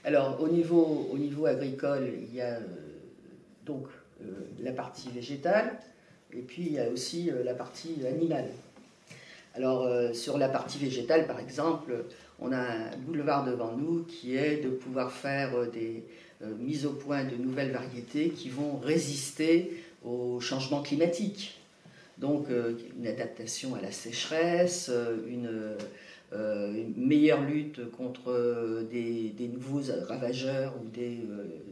[0.05, 2.59] Alors, au niveau, au niveau agricole, il y a
[3.65, 3.87] donc
[4.61, 5.77] la partie végétale,
[6.35, 8.47] et puis il y a aussi la partie animale.
[9.55, 12.05] Alors, sur la partie végétale, par exemple,
[12.39, 16.03] on a un boulevard devant nous qui est de pouvoir faire des,
[16.43, 21.59] euh, mise au point de nouvelles variétés qui vont résister au changement climatique.
[22.17, 25.77] Donc euh, une adaptation à la sécheresse, euh, une,
[26.97, 31.19] meilleure lutte contre des, nouveaux ravageurs ou des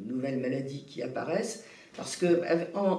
[0.06, 1.65] nouvelles maladies qui apparaissent.
[1.97, 2.41] Parce que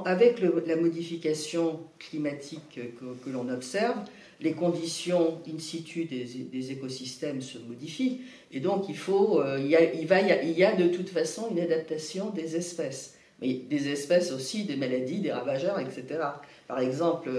[0.04, 3.96] avec la modification climatique que l'on observe,
[4.42, 10.64] les conditions in situ des, écosystèmes se modifient, et donc il, faut, euh, il, y
[10.64, 15.32] a, de toute façon une adaptation des espèces, mais des espèces aussi, des maladies, des
[15.32, 16.20] ravageurs, etc.
[16.68, 17.30] Par exemple,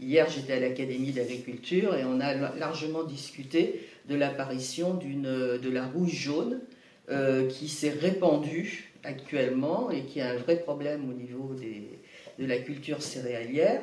[0.00, 6.14] hier j'étais à l'Académie d'agriculture et on a largement discuté de l'apparition de la rouge
[6.14, 6.60] jaune
[7.10, 11.98] euh, qui s'est répandue actuellement et qui a un vrai problème au niveau des,
[12.38, 13.82] de la culture céréalière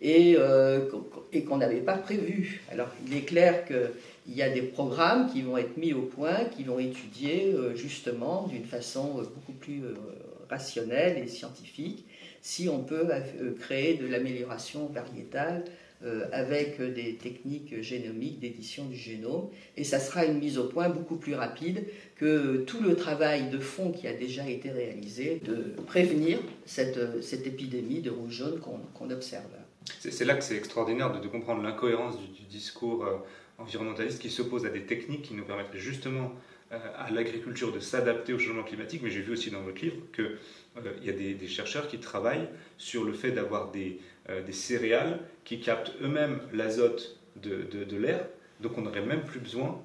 [0.00, 0.88] et, euh,
[1.32, 2.62] et qu'on n'avait pas prévu.
[2.70, 6.44] Alors il est clair qu'il y a des programmes qui vont être mis au point,
[6.56, 9.82] qui vont étudier euh, justement d'une façon euh, beaucoup plus
[10.48, 12.04] rationnelle et scientifique
[12.42, 13.06] si on peut
[13.60, 15.62] créer de l'amélioration variétale
[16.32, 19.48] avec des techniques génomiques d'édition du génome.
[19.76, 21.84] Et ça sera une mise au point beaucoup plus rapide
[22.16, 27.46] que tout le travail de fond qui a déjà été réalisé de prévenir cette, cette
[27.46, 29.44] épidémie de rouge jaune qu'on observe.
[29.98, 33.18] C'est là que c'est extraordinaire de, comprendre l'incohérence du, discours euh,
[33.58, 36.32] environnementaliste qui s'oppose à des techniques qui nous permettraient justement
[36.72, 39.02] euh, à l'agriculture de s'adapter au changement climatique.
[39.02, 40.36] Mais j'ai vu aussi dans votre livre qu'il
[40.78, 44.00] euh, y a des, chercheurs qui travaillent sur le fait d'avoir des,
[44.46, 48.20] des, céréales qui captent eux-mêmes l'azote de, de l'air.
[48.60, 49.80] Donc on n'aurait même plus besoin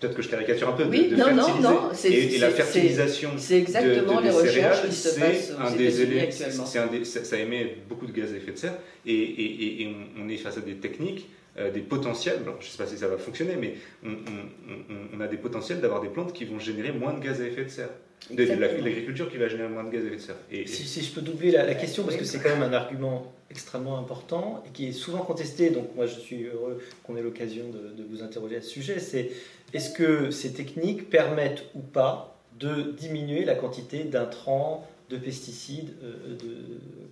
[0.00, 3.58] peut-être que je caricature un peu, oui, de, non, Non, non, et, la fertilisation c'est
[3.58, 8.36] exactement les recherches qui se passent un des éléments, ça, émet beaucoup de gaz à
[8.36, 9.88] effet de serre, et,
[10.20, 11.28] on, est face à des techniques,
[11.58, 15.38] euh, des potentiels, je ne sais pas si ça va fonctionner, mais on, a des
[15.38, 17.90] potentiels d'avoir des plantes qui vont générer moins de gaz à effet de serre.
[18.30, 20.36] De, l'agriculture qui va générer moins de gaz à effet de serre.
[20.50, 23.98] Et, si, je peux doubler la, question, parce que c'est quand même un argument extrêmement
[23.98, 28.02] important et qui est souvent contesté, donc moi je suis heureux qu'on ait l'occasion de,
[28.02, 29.30] vous interroger à ce sujet, c'est
[29.72, 36.36] est-ce que ces techniques permettent ou pas de diminuer la quantité d'intrants, de pesticides euh,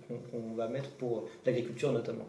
[0.09, 2.27] qu'on va mettre pour l'agriculture notamment?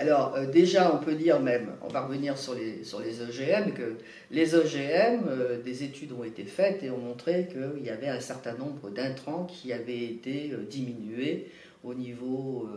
[0.00, 3.96] Alors euh, déjà, on peut dire même, on va revenir sur les, sur OGM, que
[4.30, 8.20] les OGM, euh, des études ont été faites et ont montré qu'il y avait un
[8.20, 11.48] certain nombre d'intrants qui avaient été euh, diminués
[11.84, 12.68] au niveau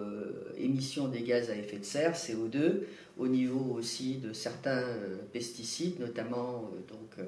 [0.58, 2.84] émission des gaz à effet de serre, CO2,
[3.18, 4.86] au niveau aussi de certains
[5.34, 7.28] pesticides, notamment donc,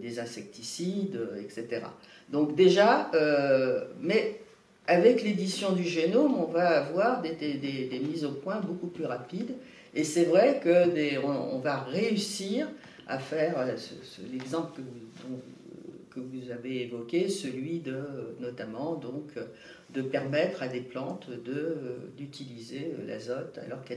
[0.00, 1.82] des insecticides, etc.
[2.30, 3.10] Donc déjà,
[4.00, 4.40] mais
[4.86, 9.54] avec l'édition du génome, on va avoir des, mises au point beaucoup plus rapides.
[9.94, 12.68] Et c'est vrai que on, va réussir
[13.06, 13.76] à faire euh,
[14.32, 19.30] l'exemple que, que vous, avez évoqué, celui de notamment donc
[19.94, 21.30] de permettre à des plantes
[22.16, 23.94] d'utiliser l'azote alors que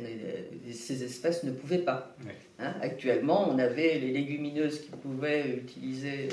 [0.72, 2.16] ces espèces ne pouvaient pas.
[2.60, 6.30] Hein, actuellement, on avait les légumineuses qui pouvaient utiliser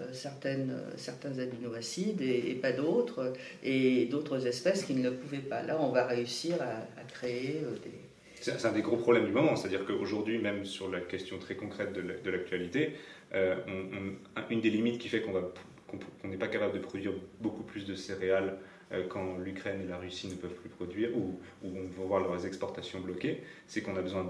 [0.00, 3.32] euh, certaines, certains aminoacides et, pas d'autres,
[3.64, 5.62] et d'autres espèces qui ne le pouvaient pas.
[5.62, 7.90] Là, on va réussir à, créer euh, des...
[8.40, 11.92] C'est un des gros problèmes du moment, c'est-à-dire qu'aujourd'hui, même sur la question très concrète
[11.92, 12.94] de l'actualité,
[13.34, 13.56] euh,
[14.50, 18.50] une des limites qui fait qu'on n'est pas capable de produire beaucoup plus de céréales
[18.50, 18.75] euh,
[19.08, 23.00] quand l'Ukraine et la Russie ne peuvent plus produire ou, on va voir leurs exportations
[23.00, 24.28] bloquées, c'est qu'on a besoin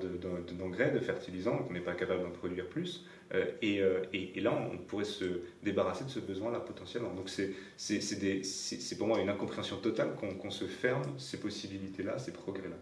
[0.59, 3.05] d'engrais, de, fertilisants, qu'on n'est pas capable d'en produire plus.
[3.35, 7.13] Euh, euh, et, là, on pourrait se débarrasser de ce besoin-là potentiellement.
[7.13, 12.77] Donc c'est pour moi une incompréhension totale qu'on se ferme ces possibilités-là, ces progrès-là.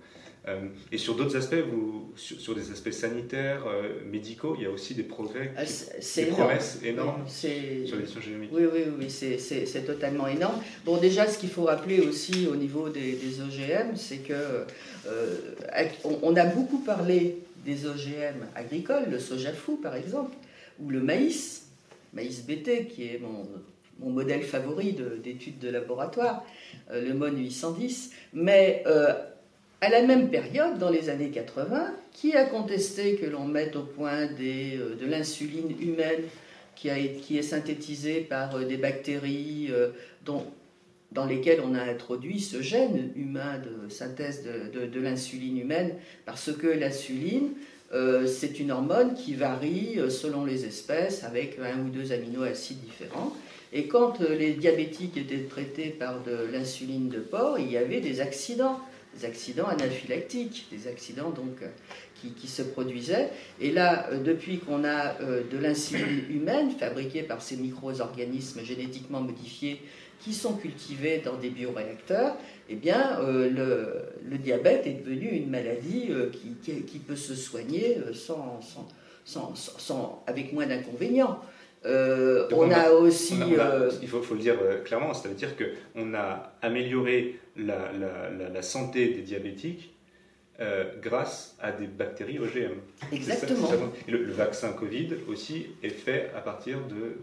[0.46, 4.70] Euh, et sur d'autres aspects, vous, sur, des aspects sanitaires, euh, médicaux, il y a
[4.70, 8.50] aussi des progrès, ah, des promesses énormes sur l'édition génomique.
[8.52, 10.60] Oui, oui, oui, c'est totalement énorme.
[10.84, 14.34] Bon, déjà, ce qu'il faut rappeler aussi au niveau des, OGM, c'est que
[15.06, 15.86] euh,
[16.22, 20.36] on, a beaucoup parlé des OGM agricoles, le soja fou par exemple,
[20.78, 21.68] ou le maïs,
[22.12, 23.48] maïs BT, qui est mon,
[23.98, 26.44] mon modèle favori d'études de, laboratoire,
[26.92, 28.10] le MON 810.
[28.34, 28.84] Mais
[29.84, 33.82] à la même période, dans les années 80, qui a contesté que l'on mette au
[33.82, 36.22] point euh, de l'insuline humaine
[36.74, 39.90] qui, est synthétisée par euh, des bactéries euh,
[40.24, 45.92] dans lesquelles on a introduit ce gène humain de synthèse de, l'insuline humaine,
[46.24, 47.50] parce que l'insuline,
[48.26, 53.32] c'est une hormone qui varie selon les espèces avec un ou deux aminoacides différents.
[53.72, 58.20] Et quand les diabétiques étaient traités par de l'insuline de porc, il y avait des
[58.20, 58.80] accidents
[59.14, 61.68] des accidents anaphylactiques, des accidents donc euh,
[62.36, 63.30] qui, se produisaient.
[63.60, 69.20] Et là, euh, depuis qu'on a euh, de l'insuline humaine fabriquée par ces micro-organismes génétiquement
[69.20, 69.80] modifiés
[70.20, 72.36] qui sont cultivés dans des bioréacteurs,
[72.70, 76.08] eh bien, le, diabète est devenu une maladie
[76.62, 78.60] qui, peut se soigner sans,
[79.26, 81.40] sans, avec moins d'inconvénients.
[81.84, 83.34] on, a, aussi.
[84.00, 89.22] il faut, faut, le dire clairement, ça veut dire qu'on a amélioré la, santé des
[89.22, 89.94] diabétiques
[90.60, 92.78] euh, grâce à des bactéries OGM.
[93.12, 93.68] Exactement.
[94.08, 97.18] le, vaccin Covid aussi est fait à partir de,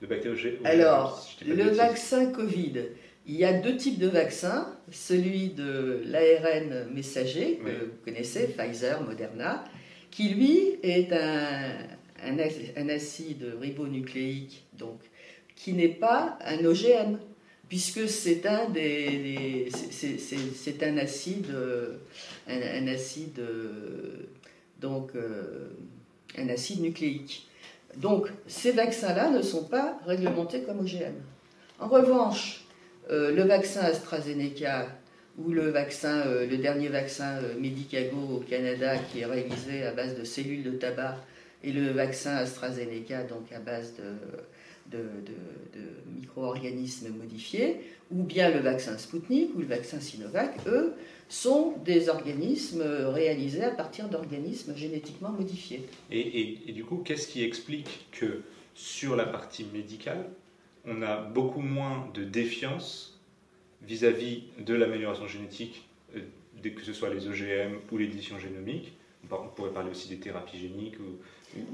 [0.00, 0.66] de, bactéries OGM.
[0.66, 2.82] Alors, le vaccin Covid,
[3.26, 4.68] il y a deux types de vaccins.
[4.90, 9.64] Celui de l'ARN messager, que vous connaissez, Pfizer, Moderna,
[10.10, 11.72] qui lui est un,
[12.22, 12.36] un,
[12.76, 15.00] un acide ribonucléique, donc,
[15.56, 17.16] qui n'est pas un OGM
[17.74, 21.52] puisque c'est un des, c'est un acide
[22.46, 23.40] un, acide
[24.80, 25.70] donc euh,
[26.38, 27.48] un acide nucléique.
[27.96, 31.16] Donc ces vaccins-là ne sont pas réglementés comme OGM.
[31.80, 32.64] En revanche,
[33.10, 34.86] euh, le vaccin AstraZeneca
[35.36, 40.16] ou le vaccin, euh, le dernier vaccin Medicago au Canada qui est réalisé à base
[40.16, 41.16] de cellules de tabac
[41.64, 44.14] et le vaccin AstraZeneca donc à base de
[44.94, 45.80] de,
[46.14, 47.80] micro-organismes modifiés,
[48.10, 50.94] ou bien le vaccin Sputnik ou le vaccin Sinovac, eux,
[51.28, 55.86] sont des organismes réalisés à partir d'organismes génétiquement modifiés.
[56.10, 58.42] Et, du coup, qu'est-ce qui explique que
[58.74, 60.28] sur la partie médicale,
[60.86, 63.20] on a beaucoup moins de défiance
[63.82, 66.20] vis-à-vis de l'amélioration génétique, euh,
[66.62, 68.92] que ce soit les OGM ou l'édition génomique?
[69.30, 71.18] On pourrait parler aussi des thérapies géniques ou,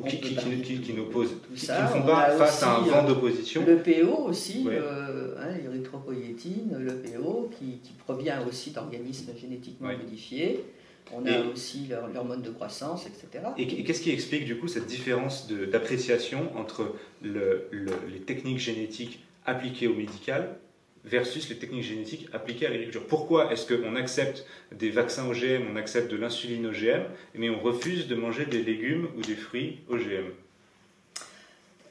[0.08, 3.64] qui, qui, qui, qui, nous font pas face à un vent euh, d'opposition.
[3.66, 10.64] Le PO aussi, euh, hein, l'érythropoïétine, le PO, qui, provient aussi d'organismes génétiquement modifiés.
[11.12, 13.44] On a aussi l'hormone de croissance, etc.
[13.58, 17.68] Et, qu'est-ce qui explique du coup cette différence d'appréciation entre le,
[18.12, 20.56] les techniques génétiques appliquées au médical
[21.04, 23.06] versus les techniques génétiques appliquées à l'agriculture.
[23.06, 28.06] Pourquoi est-ce qu'on accepte des vaccins OGM, on accepte de l'insuline OGM, mais on refuse
[28.06, 30.30] de manger des légumes ou des fruits OGM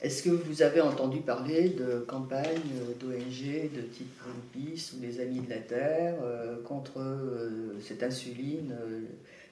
[0.01, 2.45] est-ce que vous avez entendu parler de campagnes
[3.01, 8.73] d'ONG de type Greenpeace ou des Amis de la Terre euh, contre euh, cette insuline
[8.81, 9.01] euh,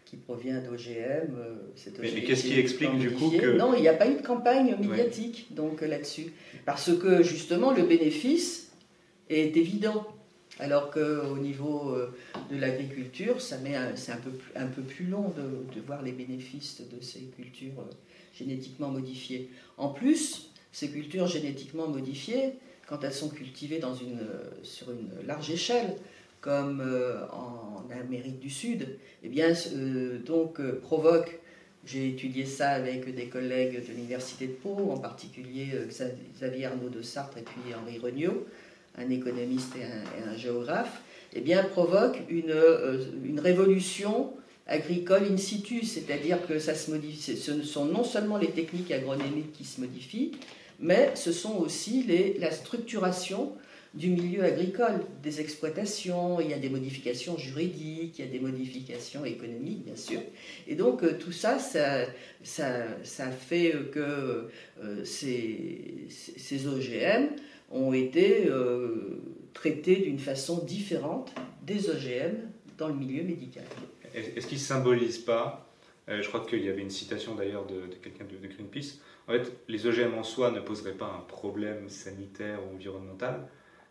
[0.05, 1.35] qui provient d'OGM
[2.01, 3.57] Mais, qu'est-ce qui explique du coup que...
[3.57, 6.31] Non, il n'y a pas eu de campagne médiatique donc là-dessus.
[6.65, 8.66] Parce que justement, le bénéfice
[9.29, 10.07] est évident.
[10.59, 11.95] Alors qu'au niveau
[12.49, 15.31] de l'agriculture, c'est un peu, un peu plus long
[15.75, 17.85] de, voir les bénéfices de ces cultures
[18.33, 19.51] génétiquement modifiées.
[19.77, 22.53] En plus, ces cultures génétiquement modifiées,
[22.87, 24.25] quand elles sont cultivées dans une,
[24.63, 25.95] sur une large échelle,
[26.41, 31.39] comme euh, en Amérique du Sud, eh bien, euh, donc euh, provoquent
[31.85, 35.67] j'ai étudié ça avec des collègues de l'Université de Pau, en particulier
[36.35, 38.45] Xavier Arnaud de Sartre et puis Henri Regnault,
[38.97, 39.83] un économiste et
[40.29, 41.01] un, géographe,
[41.33, 42.55] eh bien, provoque une,
[43.23, 44.33] une révolution
[44.67, 49.53] agricole in situ, c'est-à-dire que ça se modifie, ce sont non seulement les techniques agronomiques
[49.53, 50.31] qui se modifient,
[50.79, 53.53] mais ce sont aussi les, la structuration
[53.93, 58.39] du milieu agricole, des exploitations, il y a des modifications juridiques, il y a des
[58.39, 60.19] modifications économiques, bien sûr.
[60.67, 62.05] Et donc euh, tout ça, ça,
[62.43, 64.49] ça, fait que
[64.83, 67.29] euh, ces, ces, OGM
[67.71, 69.21] ont été euh,
[69.53, 72.35] traités d'une façon différente des OGM
[72.77, 73.65] dans le milieu médical.
[74.13, 75.69] Est-ce qu'ils ne symbolisent pas,
[76.09, 79.51] euh, je crois qu'il y avait une citation d'ailleurs de, quelqu'un de, Greenpeace, en fait,
[79.67, 83.47] les OGM en soi ne poseraient pas un problème sanitaire ou environnemental,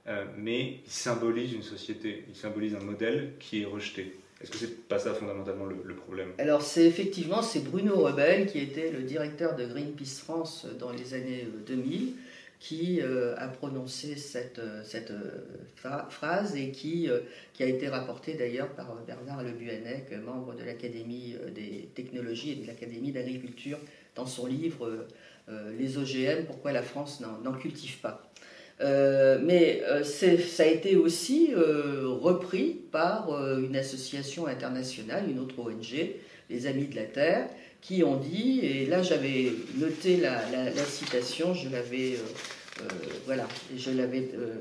[0.07, 4.15] euh, mais ils symbolisent une société, ils symbolisent un modèle qui est rejeté.
[4.41, 6.33] Est-ce que c'est pas ça fondamentalement le, problème?
[6.39, 11.15] Alors c'est effectivement c'est Bruno Rebel qui était le directeur de Greenpeace France dans les
[11.15, 12.13] années 2000
[12.59, 17.09] qui euh, a prononcé cette, euh, cette euh, phrase et qui,
[17.53, 22.55] qui a été rapportée d'ailleurs par Bernard Le Buanec, membre de l'Académie des technologies et
[22.57, 23.79] de l'Académie d'agriculture,
[24.15, 25.07] dans son livre
[25.79, 28.29] Les OGM, pourquoi la France n'en cultive pas.
[28.81, 36.17] mais ça a été aussi repris par une association internationale, une autre ONG,
[36.51, 37.49] les Amis de la Terre,
[37.81, 40.41] qui ont dit, et là j'avais noté la,
[40.85, 42.85] citation, je l'avais euh, euh,
[43.27, 43.47] voilà,
[43.77, 44.55] je euh,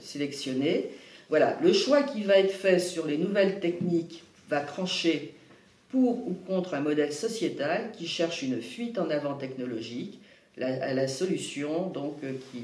[0.00, 0.90] sélectionné.
[1.28, 5.34] Voilà, le choix qui va être fait sur les nouvelles techniques va trancher
[5.90, 10.20] pour ou contre un modèle sociétal qui cherche une fuite en avant technologique
[10.60, 12.62] à la solution donc qui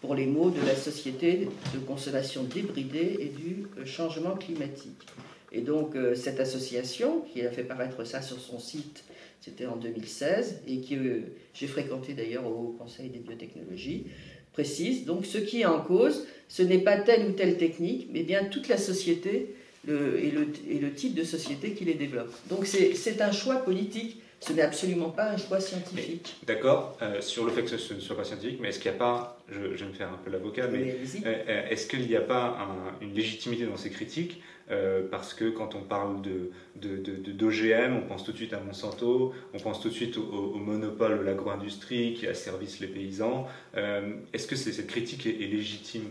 [0.00, 5.06] pour les mots de la société de consommation débridée et du changement climatique.
[5.50, 9.04] Et donc cette association qui a fait paraître ça sur son site
[9.44, 11.20] c'était en 2016, et que euh,
[11.52, 14.06] j'ai fréquenté d'ailleurs au Conseil des biotechnologies,
[14.52, 15.04] précise.
[15.04, 18.44] Donc ce qui est en cause, ce n'est pas telle ou telle technique, mais bien
[18.44, 19.54] toute la société
[19.86, 22.32] le, et, le, et, le, type de société qui les développe.
[22.48, 26.36] Donc c'est un choix politique, ce n'est absolument pas un choix scientifique.
[26.46, 28.96] D'accord, euh, sur le fait que ce ne soit pas scientifique, mais est-ce qu'il n'y
[28.96, 32.22] a pas, je, vais me faire un peu l'avocat, mais euh, est-ce qu'il n'y a
[32.22, 32.56] pas
[33.02, 34.40] une légitimité dans ces critiques
[34.70, 39.34] euh, parce que quand on parle d'OGM, de, on pense tout de suite à Monsanto,
[39.52, 43.46] on pense tout de suite au, monopole de l'agro-industrie qui asservisse les paysans.
[43.76, 46.08] Euh, est-ce que cette critique est, légitime?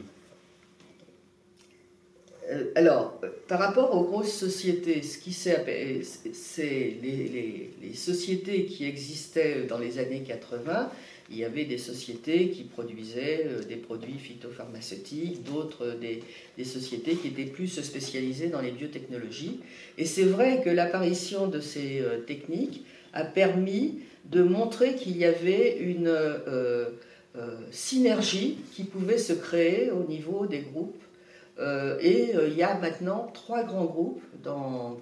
[2.51, 8.85] Euh, alors, par rapport aux grosses sociétés, ce qui c'est les, les, les, sociétés qui
[8.85, 10.91] existaient dans les années 80
[11.33, 16.19] il y avait des sociétés qui produisaient euh, des produits phytopharmaceutiques, d'autres euh,
[16.57, 19.59] des, sociétés qui étaient plus spécialisées dans les biotechnologies.
[19.97, 25.25] Et c'est vrai que l'apparition de ces euh, techniques a permis de montrer qu'il y
[25.25, 26.09] avait une
[27.71, 31.03] synergie qui pouvait se créer au niveau des groupes.
[32.01, 34.23] et il y a maintenant trois grands groupes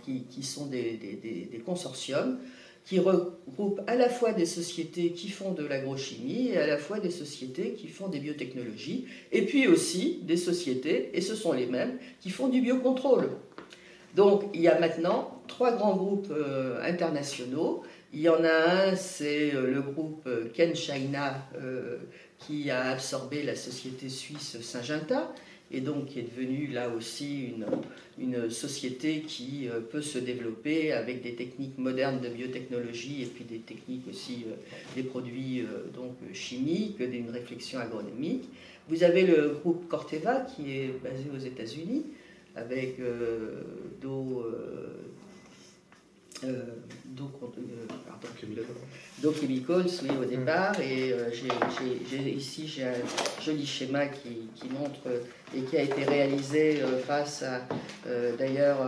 [0.03, 2.39] qui, sont des, des consortiums
[2.85, 6.99] qui regroupe à la fois des sociétés qui font de l'agrochimie et à la fois
[6.99, 11.67] des sociétés qui font des biotechnologies, et puis aussi des sociétés, et ce sont les
[11.67, 13.29] mêmes, qui font du biocontrôle.
[14.15, 17.83] Donc il y a maintenant trois grands groupes euh, internationaux.
[18.13, 21.47] Il y en a un, c'est euh, le groupe euh, Ken China,
[22.39, 25.31] qui a absorbé la société suisse Syngenta
[25.71, 27.65] et donc qui est devenue là aussi une,
[28.19, 33.43] une société qui euh, peut se développer avec des techniques modernes de biotechnologie et puis
[33.43, 34.55] des techniques aussi euh,
[34.95, 38.49] des produits euh, donc chimiques, d'une réflexion agronomique.
[38.89, 42.05] Vous avez le groupe Corteva qui est basé aux États-Unis
[42.55, 42.97] avec
[44.01, 44.43] Do,
[47.05, 47.31] donc,
[49.39, 50.79] Chemicals, oui, au départ.
[50.79, 52.93] Et j'ai, ici, j'ai un
[53.41, 54.99] joli schéma qui, qui, montre
[55.55, 57.61] et qui a été réalisé grâce à,
[58.37, 58.79] d'ailleurs,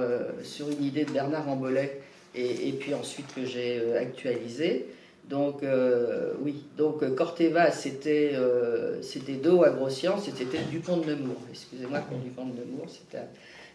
[0.43, 2.01] sur une idée de Bernard Ambolet,
[2.35, 4.87] et, et puis ensuite que j'ai actualisé.
[5.29, 11.15] Donc, euh, oui, donc euh, Corteva, c'était euh, c'était d'eau Agroscience et c'était Dupont de
[11.15, 11.41] Nemours.
[11.49, 13.23] Excusez-moi pour Dupont de Nemours, c'était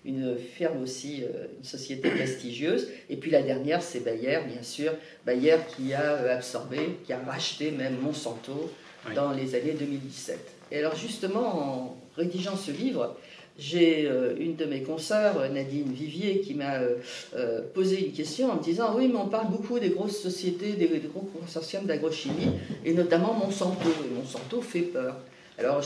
[0.05, 1.23] une ferme aussi,
[1.59, 2.89] une société prestigieuse.
[3.11, 4.93] Et puis la dernière, c'est Bayer, bien sûr.
[5.27, 8.71] Bayer qui a absorbé, qui a racheté même Monsanto
[9.15, 10.39] dans les années 2017.
[10.71, 13.17] Et alors, justement, en rédigeant ce livre,
[13.59, 16.97] j'ai euh, une de mes consoeurs, Nadine Vivier, qui m'a euh,
[17.35, 20.75] euh, posé une question en me disant Oui, mais on parle beaucoup des grosses sociétés,
[20.75, 22.53] des, gros consortiums d'agrochimie,
[22.85, 23.89] et notamment Monsanto.
[23.89, 25.17] Et Monsanto fait peur.
[25.59, 25.83] Alors,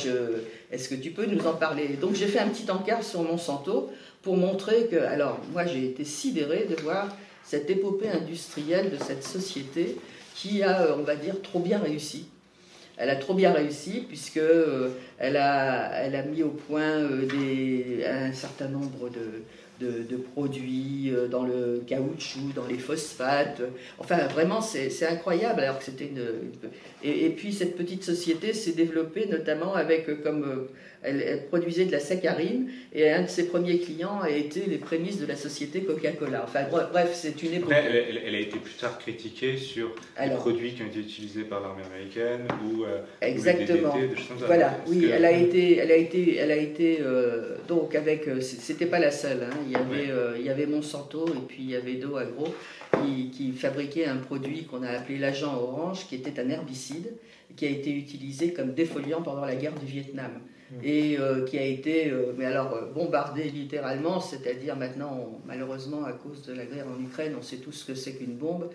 [0.70, 1.88] est-ce que tu peux nous en parler?
[2.00, 3.90] Donc, j'ai fait un petit encart sur Monsanto
[4.22, 4.96] pour montrer que.
[4.96, 7.08] Alors, moi, j'ai été sidérée de voir
[7.44, 9.96] cette épopée industrielle de cette société
[10.34, 12.26] qui a, on va dire, trop bien réussi
[12.96, 18.68] elle a trop bien réussi puisque euh, elle, a, mis au point euh, un certain
[18.68, 19.42] nombre de,
[19.82, 23.62] de, produits euh, dans le caoutchouc, dans les phosphates.
[23.98, 25.60] Enfin, vraiment, c'est incroyable.
[25.60, 26.22] Alors que c'était une,
[27.02, 30.68] et, puis cette petite société s'est développée notamment avec comme
[31.02, 35.18] elle, produisait de la saccharine et un de ses premiers clients a été les prémices
[35.18, 36.44] de la société Coca-Cola.
[36.44, 37.72] Enfin bref, c'est une époque.
[37.72, 41.82] Elle, a été plus tard critiquée sur les produits qui ont été utilisés par l'armée
[41.84, 43.94] américaine ou euh, exactement.
[44.46, 48.40] voilà, oui, elle a été, elle a été, elle a été euh, donc avec, euh,
[48.40, 49.42] c'était pas la seule.
[49.42, 49.56] Hein.
[49.66, 52.54] il y avait, il y avait Monsanto et puis il y avait Do Agro
[53.02, 57.12] qui, qui fabriquait un produit qu'on a appelé l'agent orange, qui était un herbicide
[57.56, 60.40] qui a été utilisé comme défoliant pendant la guerre du Vietnam.
[60.72, 60.84] Mm.
[60.84, 66.12] et euh, qui a été, euh, mais alors, euh, bombardé littéralement, c'est-à-dire maintenant, malheureusement, à
[66.12, 68.70] cause de la guerre en Ukraine, on sait tous ce que c'est qu'une bombe.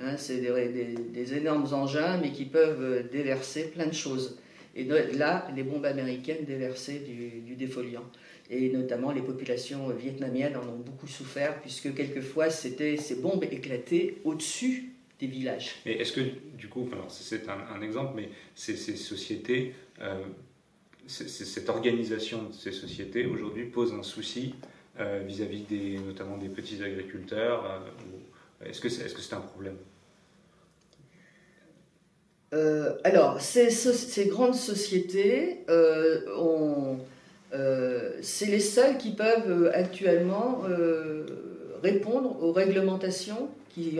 [0.00, 4.38] Hein, c'est des, énormes engins, mais qui peuvent déverser plein de choses.
[4.74, 8.04] Et là, les bombes américaines déversaient du, défoliant.
[8.48, 14.16] Et notamment, les populations vietnamiennes en ont beaucoup souffert, puisque quelquefois, c'était ces bombes éclataient
[14.24, 15.72] au-dessus des villages.
[15.84, 16.22] Mais est-ce que,
[16.56, 19.74] du coup, c'est un, exemple, mais ces sociétés
[21.06, 24.54] cette organisation de ces sociétés aujourd'hui pose un souci
[25.00, 25.64] euh, vis-à-vis
[26.06, 29.76] notamment des petits agriculteurs euh, Est-ce que c'est est -ce un problème?
[32.52, 35.64] Euh, alors, ces, grandes sociétés,
[38.20, 40.62] c'est les seules qui peuvent actuellement
[41.82, 43.98] répondre aux réglementations qui,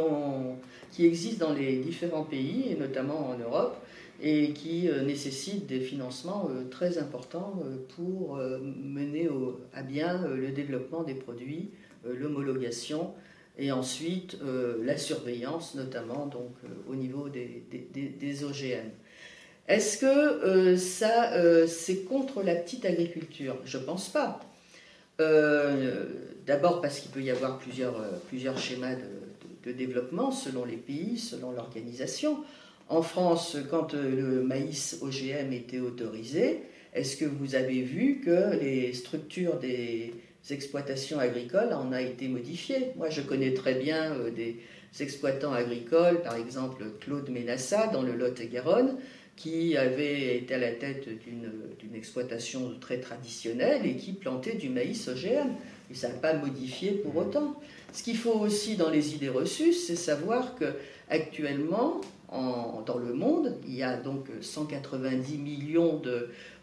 [0.92, 3.81] qui existent dans les différents pays, et notamment en Europe,
[4.22, 9.28] et qui euh, nécessite des financements euh, très importants euh, pour mener
[9.74, 11.70] à bien le développement des produits,
[12.04, 13.12] l'homologation
[13.58, 14.38] et ensuite
[14.82, 16.52] la surveillance, notamment donc,
[16.88, 18.90] au niveau des, OGM.
[19.68, 21.32] Est-ce que ça,
[21.66, 23.56] c'est contre la petite agriculture?
[23.64, 24.40] Je ne pense pas.
[26.46, 28.94] D'abord parce qu'il peut y avoir plusieurs, schémas
[29.64, 32.38] de, développement selon les pays, selon l'organisation.
[32.88, 36.60] En France, quand euh, le maïs OGM était autorisé,
[36.92, 40.12] est-ce que vous avez vu que les structures des
[40.50, 42.88] exploitations agricoles en a été modifiées?
[42.96, 44.56] Moi, je connais très bien euh, des
[45.00, 48.98] exploitants agricoles, par exemple Claude Ménassa dans le Lot-et-Garonne,
[49.36, 55.08] qui avait été à la tête d'une exploitation très traditionnelle et qui plantait du maïs
[55.08, 55.54] OGM.
[55.90, 57.58] Et ça n'a pas modifié pour autant.
[57.92, 60.66] Ce qu'il faut aussi dans les idées reçues, c'est savoir que
[61.08, 62.00] actuellement,
[62.32, 63.56] dans le monde.
[63.66, 66.00] Il y a donc 190 millions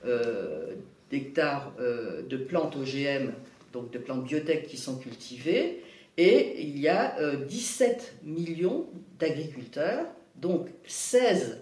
[0.06, 0.76] euh,
[1.10, 3.32] d'hectares euh, de plantes OGM,
[3.74, 5.84] donc de plantes biotech qui sont cultivées,
[6.18, 7.16] et il y a
[7.48, 8.88] 17 euh, millions
[9.20, 10.06] d'agriculteurs,
[10.36, 11.60] donc 16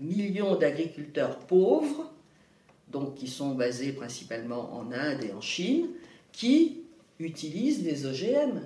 [0.00, 2.12] millions d'agriculteurs pauvres,
[2.90, 5.88] donc qui sont basés principalement en Inde et en Chine,
[6.32, 6.82] qui
[7.18, 8.60] utilisent des OGM.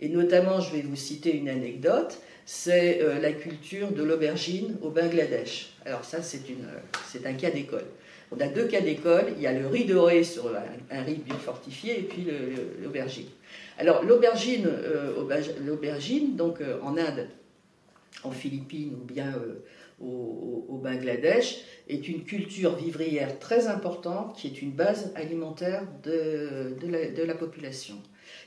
[0.00, 4.90] Et notamment, je vais vous citer une anecdote, c'est euh, la culture de l'aubergine au
[4.90, 5.72] Bangladesh.
[5.84, 6.40] Alors ça, c'est,
[7.24, 7.84] un cas d'école.
[8.30, 9.26] On a deux cas d'école.
[9.36, 10.50] Il y a le riz doré sur
[10.90, 12.26] un, riz bien fortifié et puis
[12.82, 13.28] l'aubergine.
[13.78, 15.12] Alors l'aubergine, euh,
[15.64, 17.28] l'aubergine donc euh, en Inde,
[18.24, 19.34] en Philippines ou bien
[20.00, 27.34] au, Bangladesh, est une culture vivrière très importante qui est une base alimentaire de, la,
[27.34, 27.94] population.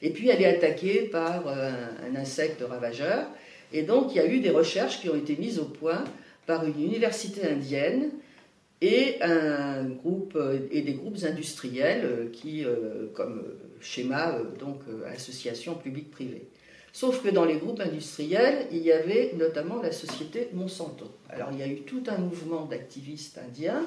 [0.02, 3.28] Et puis elle est attaquée par un insecte ravageur
[3.76, 6.03] et donc il y a eu des recherches qui ont été mises au point
[6.45, 8.09] par une université indienne
[8.82, 9.19] et
[10.71, 13.43] et des groupes industriels qui, euh, comme
[13.82, 16.47] schéma, donc association publique-privée.
[16.91, 21.05] Sauf que dans les groupes industriels, il y avait notamment la société Monsanto.
[21.30, 23.84] Alors il y a eu tout un mouvement d'activistes indiens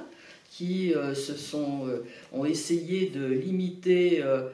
[0.50, 4.48] qui euh, se sont, euh, ont essayé de limiter euh,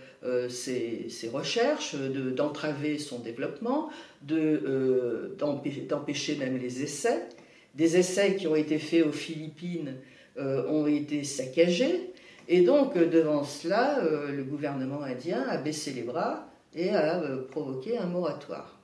[0.49, 3.91] ses, recherches, d'entraver son développement,
[4.23, 7.23] d'empêcher même les essais.
[7.75, 9.95] Des essais qui ont été faits aux Philippines
[10.39, 12.13] ont été saccagés.
[12.49, 17.21] Et donc, devant cela, le gouvernement indien a baissé les bras et a
[17.51, 18.79] provoqué un moratoire.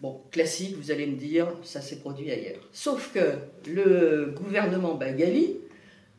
[0.00, 2.66] Bon, classique, vous allez me dire, ça s'est produit ailleurs.
[2.72, 3.34] Sauf que
[3.70, 5.56] le gouvernement bengali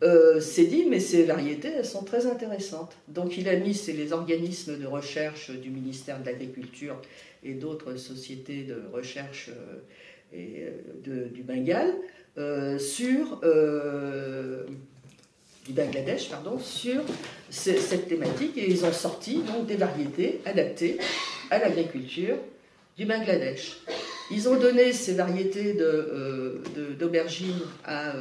[0.02, 2.96] euh, s'est dit, mais ces variétés, elles sont très intéressantes.
[3.10, 7.02] Donc il a mis c'est les organismes de recherche du ministère de l'Agriculture
[7.44, 9.50] et d'autres sociétés de recherche
[10.34, 10.72] euh,
[11.08, 11.94] euh, du Bengale
[12.80, 13.42] sur
[15.66, 16.30] du Bangladesh,
[16.62, 17.02] sur
[17.50, 20.98] cette thématique et ils ont sorti donc des variétés adaptées
[21.52, 22.38] à l'agriculture
[22.98, 23.82] du Bangladesh.
[24.32, 25.76] Ils ont donné ces variétés
[26.98, 28.14] d'aubergines à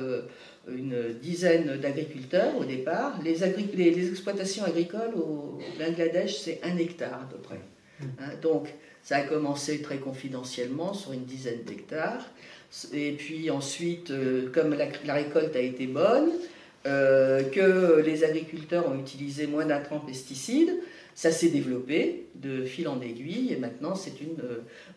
[0.77, 3.21] une dizaine d'agriculteurs au départ.
[3.23, 3.37] Les,
[3.75, 7.61] les, exploitations agricoles au Bangladesh, c'est un hectare à peu près.
[8.01, 8.07] Hmm.
[8.21, 8.69] Hein, donc,
[9.03, 12.27] ça a commencé très confidentiellement sur une dizaine d'hectares.
[12.93, 16.31] Et puis ensuite, euh, comme la, récolte a été bonne,
[16.87, 20.79] euh, que les agriculteurs ont utilisé moins d'intrants pesticides,
[21.15, 24.37] ça s'est développé de fil en aiguille et maintenant c'est une,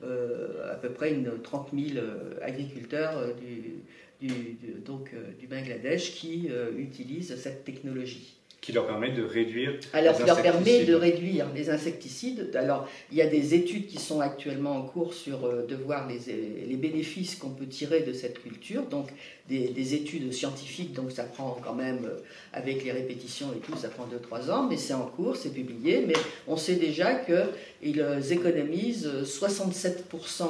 [0.03, 2.05] euh, à peu près une 30 000
[2.41, 3.79] agriculteurs du,
[4.21, 8.35] du, donc, euh, du Bangladesh qui euh, utilisent cette technologie.
[8.61, 12.51] Qui leur permet de réduire Alors, qui leur permet de réduire les insecticides.
[12.53, 16.07] Alors, il y a des études qui sont actuellement en cours sur euh, de voir
[16.07, 16.19] les,
[16.67, 18.83] les bénéfices qu'on peut tirer de cette culture.
[18.83, 19.07] Donc,
[19.49, 22.07] des, des, études scientifiques, donc ça prend quand même,
[22.53, 26.03] avec les répétitions et tout, ça prend 2-3 ans, mais c'est en cours, c'est publié.
[26.05, 26.13] Mais
[26.47, 30.45] on sait déjà qu'ils économisent 67%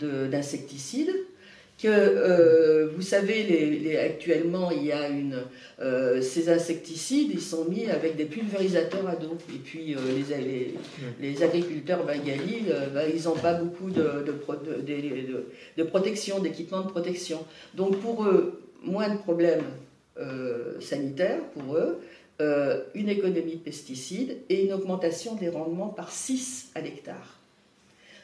[0.00, 1.14] d'insecticides
[1.78, 5.42] que euh, vous savez, les, actuellement, il y a une,
[5.80, 9.36] euh, ces insecticides, ils sont mis avec des pulvérisateurs à dos.
[9.54, 9.98] Et puis, euh,
[10.40, 10.74] les,
[11.20, 12.64] les, agriculteurs bengalis,
[12.94, 15.42] bah, ils n'ont pas beaucoup de, de,
[15.76, 17.44] de, protection, d'équipement de protection.
[17.74, 19.64] Donc, pour eux, moins de problèmes
[20.80, 21.98] sanitaires pour eux,
[22.94, 27.38] une économie de pesticides et une augmentation des rendements par 6 à l'hectare.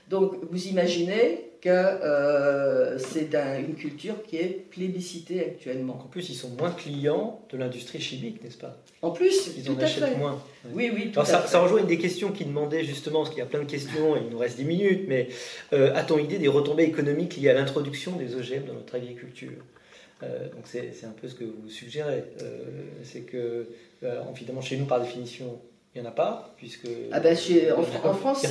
[0.08, 5.94] Donc, vous imaginez que euh, c'est une culture qui est plébiscitée actuellement.
[6.04, 8.76] En plus, ils sont moins clients de l'industrie chimique, n'est-ce pas?
[9.00, 10.42] En plus, ils en achètent moins.
[10.72, 11.12] Oui, oui.
[11.12, 13.46] Tout Alors, ça, ça, rejoint une des questions qui demandait justement, parce qu'il y a
[13.46, 15.28] plein de questions, et il nous reste 10 minutes, mais
[15.72, 19.52] euh, a-t-on idée des retombées économiques liées à l'introduction des OGM dans notre agriculture?
[20.24, 22.24] Euh, donc c'est un peu ce que vous suggérez.
[23.04, 23.68] c'est que,
[24.34, 25.60] évidemment, chez nous, par définition,
[25.94, 26.88] il n'y en a pas, puisque...
[27.10, 27.36] Ah ben
[27.76, 28.46] en, France,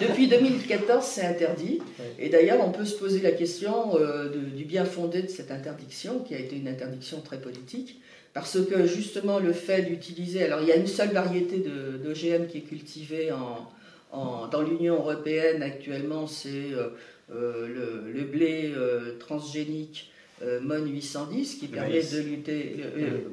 [0.00, 1.80] depuis 2014, c'est interdit.
[2.18, 6.18] Et d'ailleurs, on peut se poser la question euh, du bien fondé de cette interdiction,
[6.18, 8.00] qui a été une interdiction très politique,
[8.32, 10.42] parce que justement, le fait d'utiliser...
[10.42, 15.62] Alors, il y a une seule variété d'OGM qui est cultivée en, dans l'Union européenne
[15.62, 16.88] actuellement, c'est euh,
[17.32, 18.72] euh, le, blé
[19.20, 20.10] transgénique
[20.42, 22.84] MON 810, qui permet de lutter...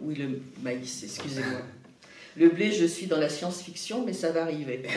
[0.03, 0.27] oui, le
[0.61, 1.61] maïs, excusez-moi.
[2.37, 4.83] Le blé, je suis dans la science-fiction, mais ça va arriver.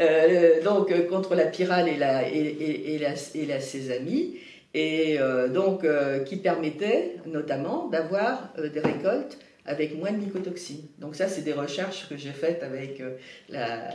[0.00, 2.98] Euh, donc, euh, contre la pyrale et la, et,
[3.34, 4.38] et la sésamie,
[4.72, 5.84] et euh, donc
[6.24, 10.86] qui permettait notamment d'avoir des récoltes avec moins de mycotoxines.
[10.98, 13.02] Donc ça, c'est des recherches que j'ai faites avec
[13.50, 13.90] la,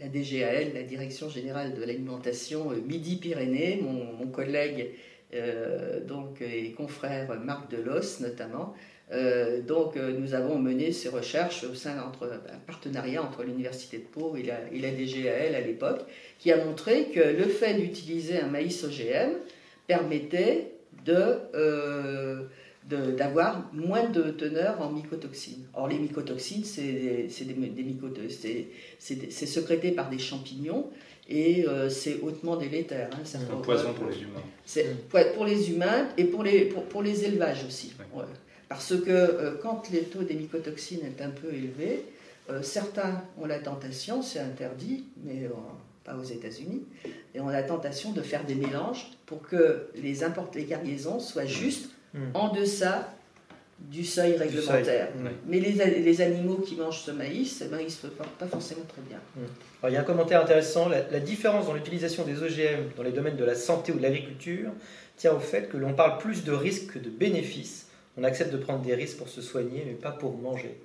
[0.00, 4.90] DGAL, la Direction Générale de l'Alimentation Midi-Pyrénées, mon, mon, collègue
[6.06, 8.74] donc, et confrère Marc Delos notamment,
[9.12, 12.10] euh, donc euh, nous avons mené ces recherches au sein d'un
[12.66, 16.00] partenariat entre l'Université de Pau et la, et la, DGAL à l'époque,
[16.40, 19.34] qui a montré que le fait d'utiliser un maïs OGM
[19.86, 20.72] permettait
[21.08, 22.42] euh,
[22.88, 25.66] d'avoir moins de teneur en mycotoxines.
[25.74, 30.90] Or, les mycotoxines, c'est c'est sécrété par des champignons
[31.28, 33.08] et c'est hautement délétère.
[33.12, 34.42] Hein, c'est un poison pour les humains.
[34.64, 37.92] C'est pour les humains et pour les, pour, pour les élevages aussi.
[38.68, 42.04] Parce que euh, quand les taux des mycotoxines est un peu élevé,
[42.50, 45.50] euh, certains ont la tentation, c'est interdit, mais euh,
[46.04, 46.82] pas aux États-Unis,
[47.34, 50.18] et ont la tentation de faire des mélanges pour que les,
[50.54, 52.30] les cargaisons soient juste hmm.
[52.34, 53.12] en deçà
[53.78, 55.08] du seuil réglementaire.
[55.46, 58.46] Mais les, les, animaux qui mangent ce maïs, eh ben, ils ne se portent pas
[58.46, 59.18] forcément très bien.
[59.82, 60.88] Alors, il y a un commentaire intéressant.
[60.88, 64.02] La, la différence dans l'utilisation des OGM dans les domaines de la santé ou de
[64.02, 64.70] l'agriculture
[65.18, 67.85] tient au fait que l'on parle plus de risques que de bénéfices
[68.16, 70.78] on accepte de prendre des risques pour se soigner, mais pas pour manger.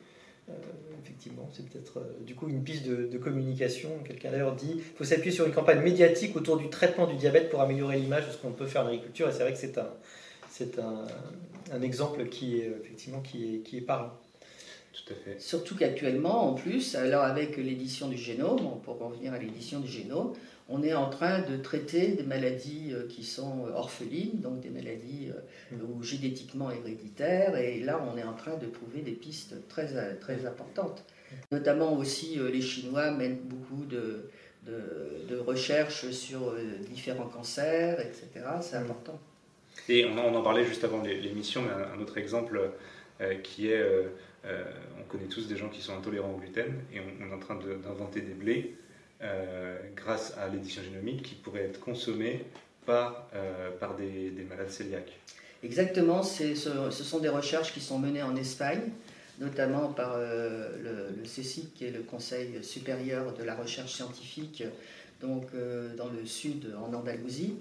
[1.04, 3.90] effectivement, c'est peut-être du coup une piste de, communication.
[4.06, 7.50] Quelqu'un d'ailleurs dit qu'il faut s'appuyer sur une campagne médiatique autour du traitement du diabète
[7.50, 9.30] pour améliorer l'image de ce qu'on peut faire en agriculture.
[9.30, 9.90] Et c'est vrai que c'est un,
[10.50, 11.06] c'est un,
[11.72, 14.12] un, exemple qui est effectivement qui est, qui est parlant.
[14.94, 15.40] Tout à fait.
[15.40, 20.34] Surtout qu'actuellement, en plus, alors avec l'édition du génome, pour revenir à l'édition du génome,
[20.72, 24.70] on est en train de traiter des maladies euh, qui sont euh, orphelines, donc des
[24.70, 25.92] maladies euh, mm.
[25.92, 30.46] ou génétiquement héréditaires, et là on est en train de trouver des pistes très, très
[30.46, 31.04] importantes.
[31.04, 31.36] Mm.
[31.52, 34.30] Notamment aussi les Chinois mènent beaucoup de,
[34.66, 36.56] de, recherches sur
[36.90, 38.30] différents cancers, etc.
[38.62, 38.84] C'est mm.
[38.84, 39.20] important.
[39.90, 42.72] Et on en, parlait juste avant l'émission, mais un, autre exemple
[43.44, 43.84] qui est,
[44.46, 47.56] on connaît tous des gens qui sont intolérants au gluten, et on est en train
[47.56, 48.76] d'inventer des blés
[49.96, 52.44] grâce à l'édition génomique qui pourrait être consommée
[52.86, 55.20] par, euh, par des, malades cœliaques.
[55.64, 58.90] Exactement, ce, ce, sont des recherches qui sont menées en Espagne,
[59.40, 64.64] notamment par euh, le, le, CSIC, qui est le Conseil supérieur de la recherche scientifique,
[65.22, 65.50] donc
[65.98, 67.54] dans le sud, en Andalousie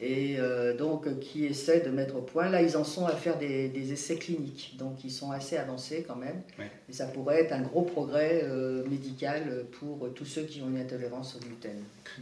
[0.00, 2.48] et euh, donc qui essaient de mettre au point.
[2.48, 6.16] Là, ils en sont à faire des, essais cliniques, donc ils sont assez avancés quand
[6.16, 6.42] même.
[6.88, 10.78] Et ça pourrait être un gros progrès euh, médical pour tous ceux qui ont une
[10.78, 11.76] intolérance au gluten.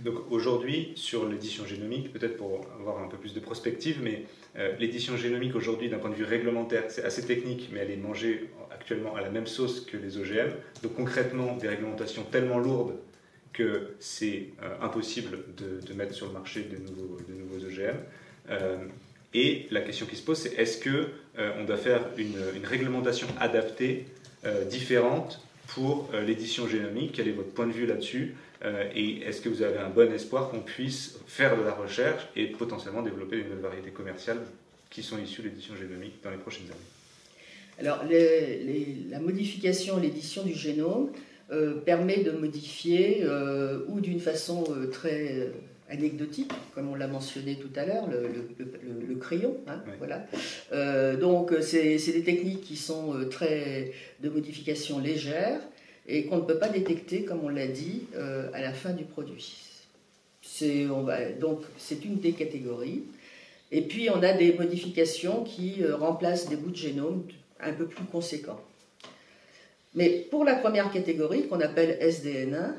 [0.05, 4.25] Donc aujourd'hui, sur l'édition génomique, peut-être pour avoir un peu plus de prospective, mais
[4.57, 7.97] euh, l'édition génomique aujourd'hui, d'un point de vue réglementaire, c'est assez technique, mais elle est
[7.97, 10.51] mangée actuellement à la même sauce que les OGM.
[10.83, 12.95] Donc concrètement, des réglementations tellement lourdes
[13.55, 17.97] que c'est euh, impossible de, mettre sur le marché de nouveaux, de nouveaux OGM.
[18.51, 18.77] Euh,
[19.33, 21.07] et la question qui se pose, c'est est-ce qu'on
[21.39, 24.07] euh, on doit faire une, réglementation adaptée,
[24.69, 27.13] différente pour l'édition génomique?
[27.15, 28.35] Quel est votre point de vue là-dessus?
[28.95, 32.49] Et est-ce que vous avez un bon espoir qu'on puisse faire de la recherche et
[32.49, 34.41] potentiellement développer des nouvelles variétés commerciales
[34.91, 37.79] qui sont issues de l'édition génomique dans les prochaines années?
[37.79, 38.05] Alors,
[39.11, 41.11] la modification, l'édition du génome,
[41.53, 45.53] euh, permet de modifier, euh, ou d'une façon euh, très
[45.91, 49.55] anecdotique, comme on l'a mentionné tout à l'heure, le, crayon.
[49.67, 50.27] Hein, voilà.
[51.17, 55.61] donc, c'est des techniques qui sont très de modification légère
[56.09, 58.05] et qu'on ne peut pas détecter, comme on l'a dit,
[58.55, 59.61] à la fin du produit.
[61.39, 63.03] Donc c'est une des catégories.
[63.71, 67.25] Et puis on a des modifications qui remplacent des bouts de génome
[67.61, 68.61] un peu plus conséquents.
[69.95, 72.75] Mais pour la première catégorie, qu'on appelle SDN1,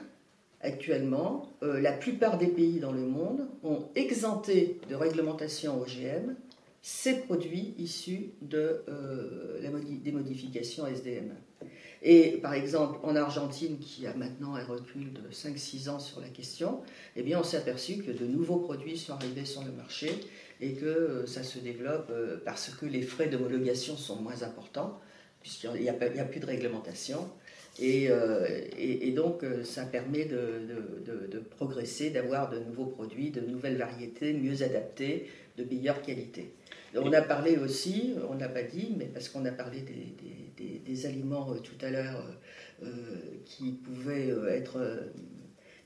[0.62, 6.36] actuellement, euh, la plupart des pays dans le monde ont exempté de réglementation OGM
[6.82, 9.60] ces produits issus de, euh,
[10.04, 11.68] des modifications SDN1.
[12.04, 16.28] Et par exemple, en Argentine, qui a maintenant un recul de 5-6 ans sur la
[16.28, 16.82] question,
[17.16, 20.12] eh bien, on s'est aperçu que de nouveaux produits sont arrivés sur le marché
[20.62, 22.12] et que euh, ça se développe
[22.44, 25.00] parce que les frais d'homologation sont moins importants
[25.46, 27.30] puisqu'il n'y a, a, plus de réglementation.
[27.78, 28.48] Et, euh,
[28.80, 30.62] et, donc, euh, ça permet de,
[31.06, 36.52] de, de, progresser, d'avoir de nouveaux produits, de nouvelles variétés, mieux adaptées, de meilleure qualité.
[36.96, 40.16] On a parlé aussi, on n'a pas dit, mais parce qu'on a parlé des,
[40.58, 42.26] des, des, aliments euh, tout à l'heure
[43.46, 44.80] qui pouvaient être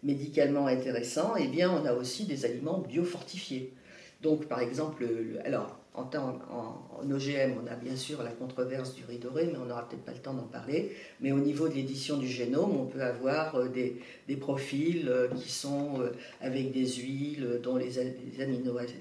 [0.03, 3.73] médicalement intéressants, et eh bien, on a aussi des aliments biofortifiés.
[4.21, 5.05] Donc, par exemple,
[5.43, 9.87] alors, en, OGM, on a bien sûr la controverse du riz doré, mais on n'aura
[9.87, 10.95] peut-être pas le temps d'en parler.
[11.21, 15.51] Mais au niveau de l'édition du génome, on peut avoir euh, des, profils euh, qui
[15.51, 17.91] sont euh, avec des huiles dont les,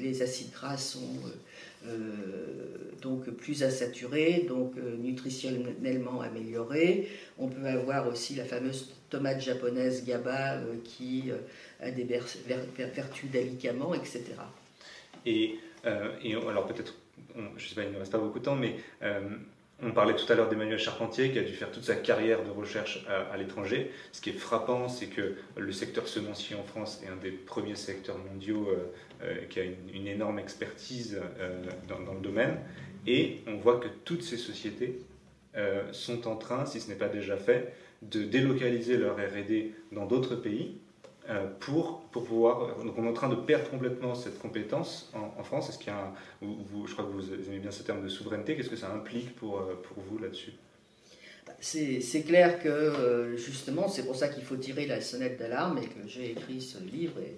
[0.01, 1.01] les acides gras sont
[3.01, 7.09] donc plus insaturés, donc nutritionnellement améliorés.
[7.39, 11.31] On peut avoir aussi la fameuse tomate japonaise GABA qui
[11.81, 14.25] a des vertus d'alicament, etc.
[15.25, 15.57] Et
[16.23, 16.95] et alors peut-être,
[17.35, 19.21] je ne sais pas, il ne reste pas beaucoup de temps, mais euh,
[19.83, 22.51] on parlait tout à l'heure d'Emmanuel Charpentier qui a dû faire toute sa carrière de
[22.51, 23.93] recherche à, l'étranger.
[24.13, 27.77] Ce qui est frappant, c'est que le secteur semencier en France est un des premiers
[27.77, 28.69] secteurs mondiaux
[29.23, 31.21] euh, qui a une, énorme expertise
[31.89, 32.59] dans, le domaine.
[33.07, 34.99] Et on voit que toutes ces sociétés
[35.93, 37.73] sont en train, si ce n'est pas déjà fait,
[38.03, 40.88] de délocaliser leur RD dans d'autres pays euh,
[41.61, 42.77] pour, pour pouvoir.
[42.85, 45.69] Donc on est en train de perdre complètement cette compétence en, France.
[45.69, 48.57] Est-ce qu'il y a vous, je crois que vous aimez bien ce terme de souveraineté.
[48.57, 50.53] Qu'est-ce que ça implique pour, euh, pour vous là-dessus?
[51.61, 55.87] C'est clair que euh, justement, c'est pour ça qu'il faut tirer la sonnette d'alarme et
[55.87, 57.37] que j'ai écrit ce livre et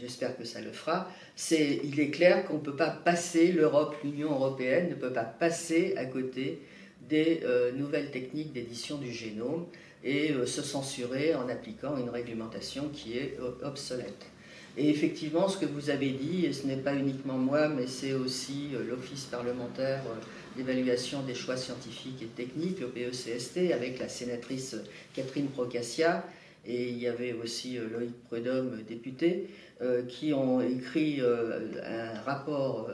[0.00, 1.10] j'espère que ça le fera.
[1.34, 5.24] C'est, il est clair qu'on ne peut pas passer, l'Europe, l'Union européenne ne peut pas
[5.24, 6.60] passer à côté
[7.08, 7.40] des
[7.74, 9.66] nouvelles techniques d'édition du génome
[10.04, 14.26] et euh, se censurer en appliquant une réglementation qui est obsolète.
[14.78, 18.12] Et effectivement, ce que vous avez dit, et ce n'est pas uniquement moi, mais c'est
[18.12, 20.14] aussi euh, l'Office parlementaire euh,
[20.56, 24.76] d'évaluation des choix scientifiques et techniques, le PECST, avec la sénatrice
[25.14, 26.24] Catherine Procassia,
[26.64, 29.48] et il y avait aussi euh, Loïc Prudhomme, député,
[30.08, 32.90] qui ont écrit un rapport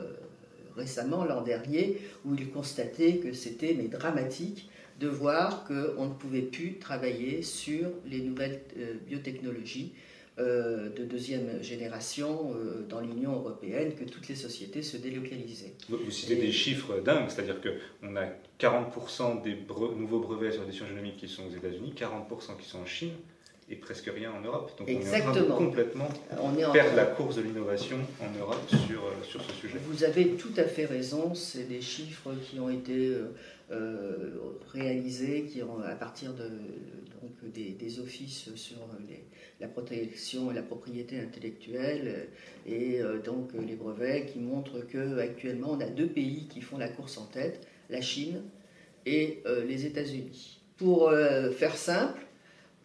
[0.77, 4.69] récemment, l'an dernier, où ils constataient que c'était mais dramatique
[4.99, 8.61] de voir qu'on ne pouvait plus travailler sur les nouvelles
[9.07, 9.93] biotechnologies
[10.37, 15.71] euh, de deuxième génération euh, dans l'Union européenne, que toutes les sociétés se délocalisaient.
[15.87, 18.25] Vous, citez des chiffres dingues, c'est-à-dire qu'on a
[18.59, 19.55] 40% des
[19.97, 23.13] nouveaux brevets sur l'édition génomique qui sont aux États-Unis, 40% qui sont en Chine,
[23.69, 24.71] et presque rien en Europe.
[24.77, 25.31] Donc Exactement.
[25.31, 26.07] on est en train de complètement
[26.71, 29.79] perdre la course de l'innovation en Europe sur, euh, sur ce sujet.
[29.87, 33.15] Vous avez tout à fait raison, c'est des chiffres qui ont été
[34.71, 38.77] réalisés qui ont, à partir de, donc, des, des offices sur
[39.09, 39.23] les,
[39.59, 42.27] la protection et la propriété intellectuelle
[42.65, 46.89] et euh, donc les brevets qui montrent qu'actuellement on a deux pays qui font la
[46.89, 48.43] course en tête, la Chine
[49.05, 50.59] et euh, les États-Unis.
[50.77, 52.24] Pour euh, faire simple,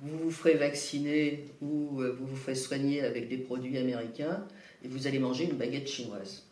[0.00, 4.46] vous vous ferez vacciner ou vous vous ferez soigner avec des produits américains
[4.82, 6.46] et vous allez manger une baguette chinoise.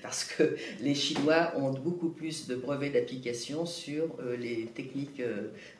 [0.02, 5.22] Parce que les Chinois ont beaucoup plus de brevets d'application sur les techniques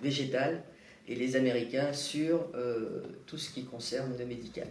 [0.03, 0.63] végétales
[1.09, 4.69] et les Américains sur euh, tout ce qui concerne le médical.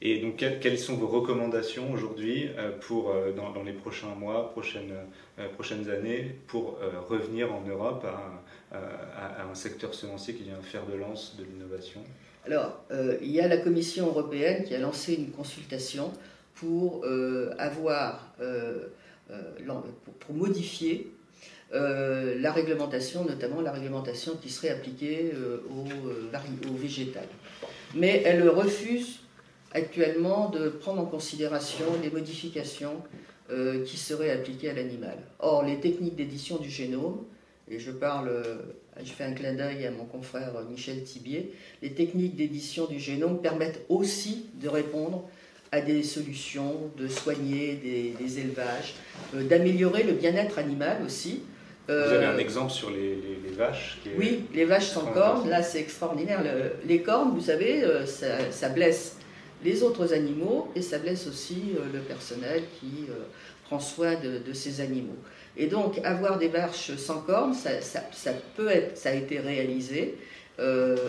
[0.00, 4.94] Et donc, quelles sont vos recommandations aujourd'hui euh, pour, euh, dans, les prochains mois, prochaines,
[5.54, 6.78] prochaines années, pour
[7.08, 8.06] revenir en Europe
[8.72, 12.00] à, un secteur semencier qui vient faire de lance de l'innovation?
[12.46, 12.80] Alors,
[13.20, 16.12] il y a la Commission européenne qui a lancé une consultation
[16.54, 17.04] pour
[17.58, 18.34] avoir,
[20.20, 21.12] pour modifier
[21.74, 27.26] euh, la réglementation, notamment la réglementation qui serait appliquée euh, euh, au, végétal.
[27.94, 29.20] Mais elle refuse
[29.72, 32.96] actuellement de prendre en considération les modifications
[33.86, 35.16] qui seraient appliquées à l'animal.
[35.38, 37.24] Or, les techniques d'édition du génome,
[37.70, 38.30] et je parle,
[39.02, 43.40] je fais un clin d'œil à mon confrère Michel Thibier, les techniques d'édition du génome
[43.40, 45.26] permettent aussi de répondre
[45.72, 48.96] à des solutions, de soigner des élevages,
[49.32, 51.40] d'améliorer le bien-être animal aussi.
[51.88, 53.18] Vous avez un euh, exemple sur les,
[53.56, 56.42] vaches Oui, les vaches sans cornes, là c'est extraordinaire.
[56.86, 59.16] les cornes, vous savez, euh, ça, blesse
[59.64, 63.06] les autres animaux et ça blesse aussi euh, le personnel qui
[63.64, 65.18] prend soin de, ces animaux.
[65.56, 67.70] Et donc avoir des vaches sans cornes, ça,
[68.56, 70.16] peut être, a été réalisé.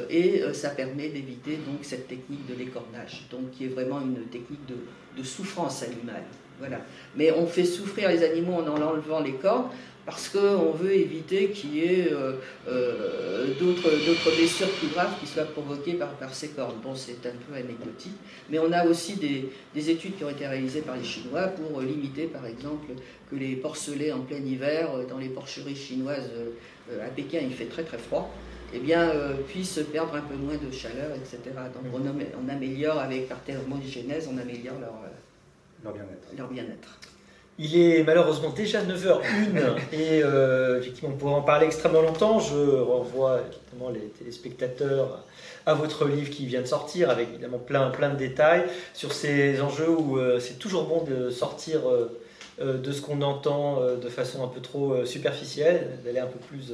[0.10, 4.66] et ça permet d'éviter donc cette technique de décornage, donc qui est vraiment une technique
[4.68, 4.76] de,
[5.18, 6.24] de souffrance animale.
[6.60, 6.82] Voilà.
[7.16, 9.70] Mais on fait souffrir les animaux en enlevant les cornes
[10.10, 12.34] parce qu'on veut éviter qu'il y ait euh,
[12.68, 16.80] euh, d'autres blessures plus graves qui soient provoquées par, ces cornes.
[16.82, 18.16] Bon, c'est un peu anecdotique,
[18.50, 22.26] mais on a aussi des, études qui ont été réalisées par les Chinois pour limiter,
[22.26, 22.88] par exemple,
[23.30, 26.32] que les porcelets en plein hiver, euh, dans les porcheries chinoises
[27.06, 28.34] à Pékin, il fait très très froid,
[28.74, 29.12] eh bien,
[29.48, 31.38] puissent perdre un peu moins de chaleur, etc.
[31.76, 35.94] Donc on, améliore, avec par thermogénèse, on améliore leur,
[36.36, 37.00] Leur bien-être.
[37.62, 39.20] Il est malheureusement déjà 9h01
[39.94, 42.40] et euh, effectivement on pourrait en parler extrêmement longtemps.
[42.40, 45.26] Je renvoie évidemment les téléspectateurs
[45.66, 49.60] à votre livre qui vient de sortir avec évidemment plein, plein de détails sur ces
[49.60, 52.18] enjeux où euh, c'est toujours bon de sortir euh,
[52.62, 56.74] de ce qu'on entend de façon un peu trop superficielle, d'aller un peu plus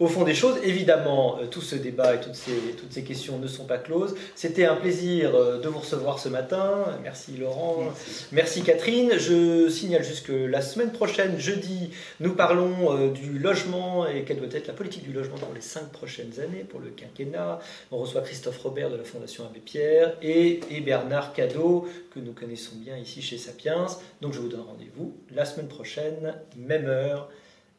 [0.00, 0.56] au fond des choses.
[0.62, 4.14] Évidemment, euh, tout ce débat et toutes ces, toutes ces questions ne sont pas closes.
[4.34, 6.84] C'était un plaisir euh, de vous recevoir ce matin.
[7.02, 7.92] Merci Laurent.
[8.32, 9.12] Merci, Catherine.
[9.18, 11.90] Je signale juste que la semaine prochaine, jeudi,
[12.20, 15.60] nous parlons euh, du logement et quelle doit être la politique du logement pour les
[15.60, 17.60] cinq prochaines années, pour le quinquennat.
[17.90, 22.32] On reçoit Christophe Robert de la Fondation Abbé Pierre et, et Bernard Cadeau, que nous
[22.32, 23.86] connaissons bien ici chez Sapiens.
[24.20, 27.28] Donc je vous donne rendez-vous la semaine prochaine, même heure.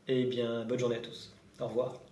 [0.07, 1.32] Et bien, bonne journée à tous.
[1.59, 2.05] Au revoir.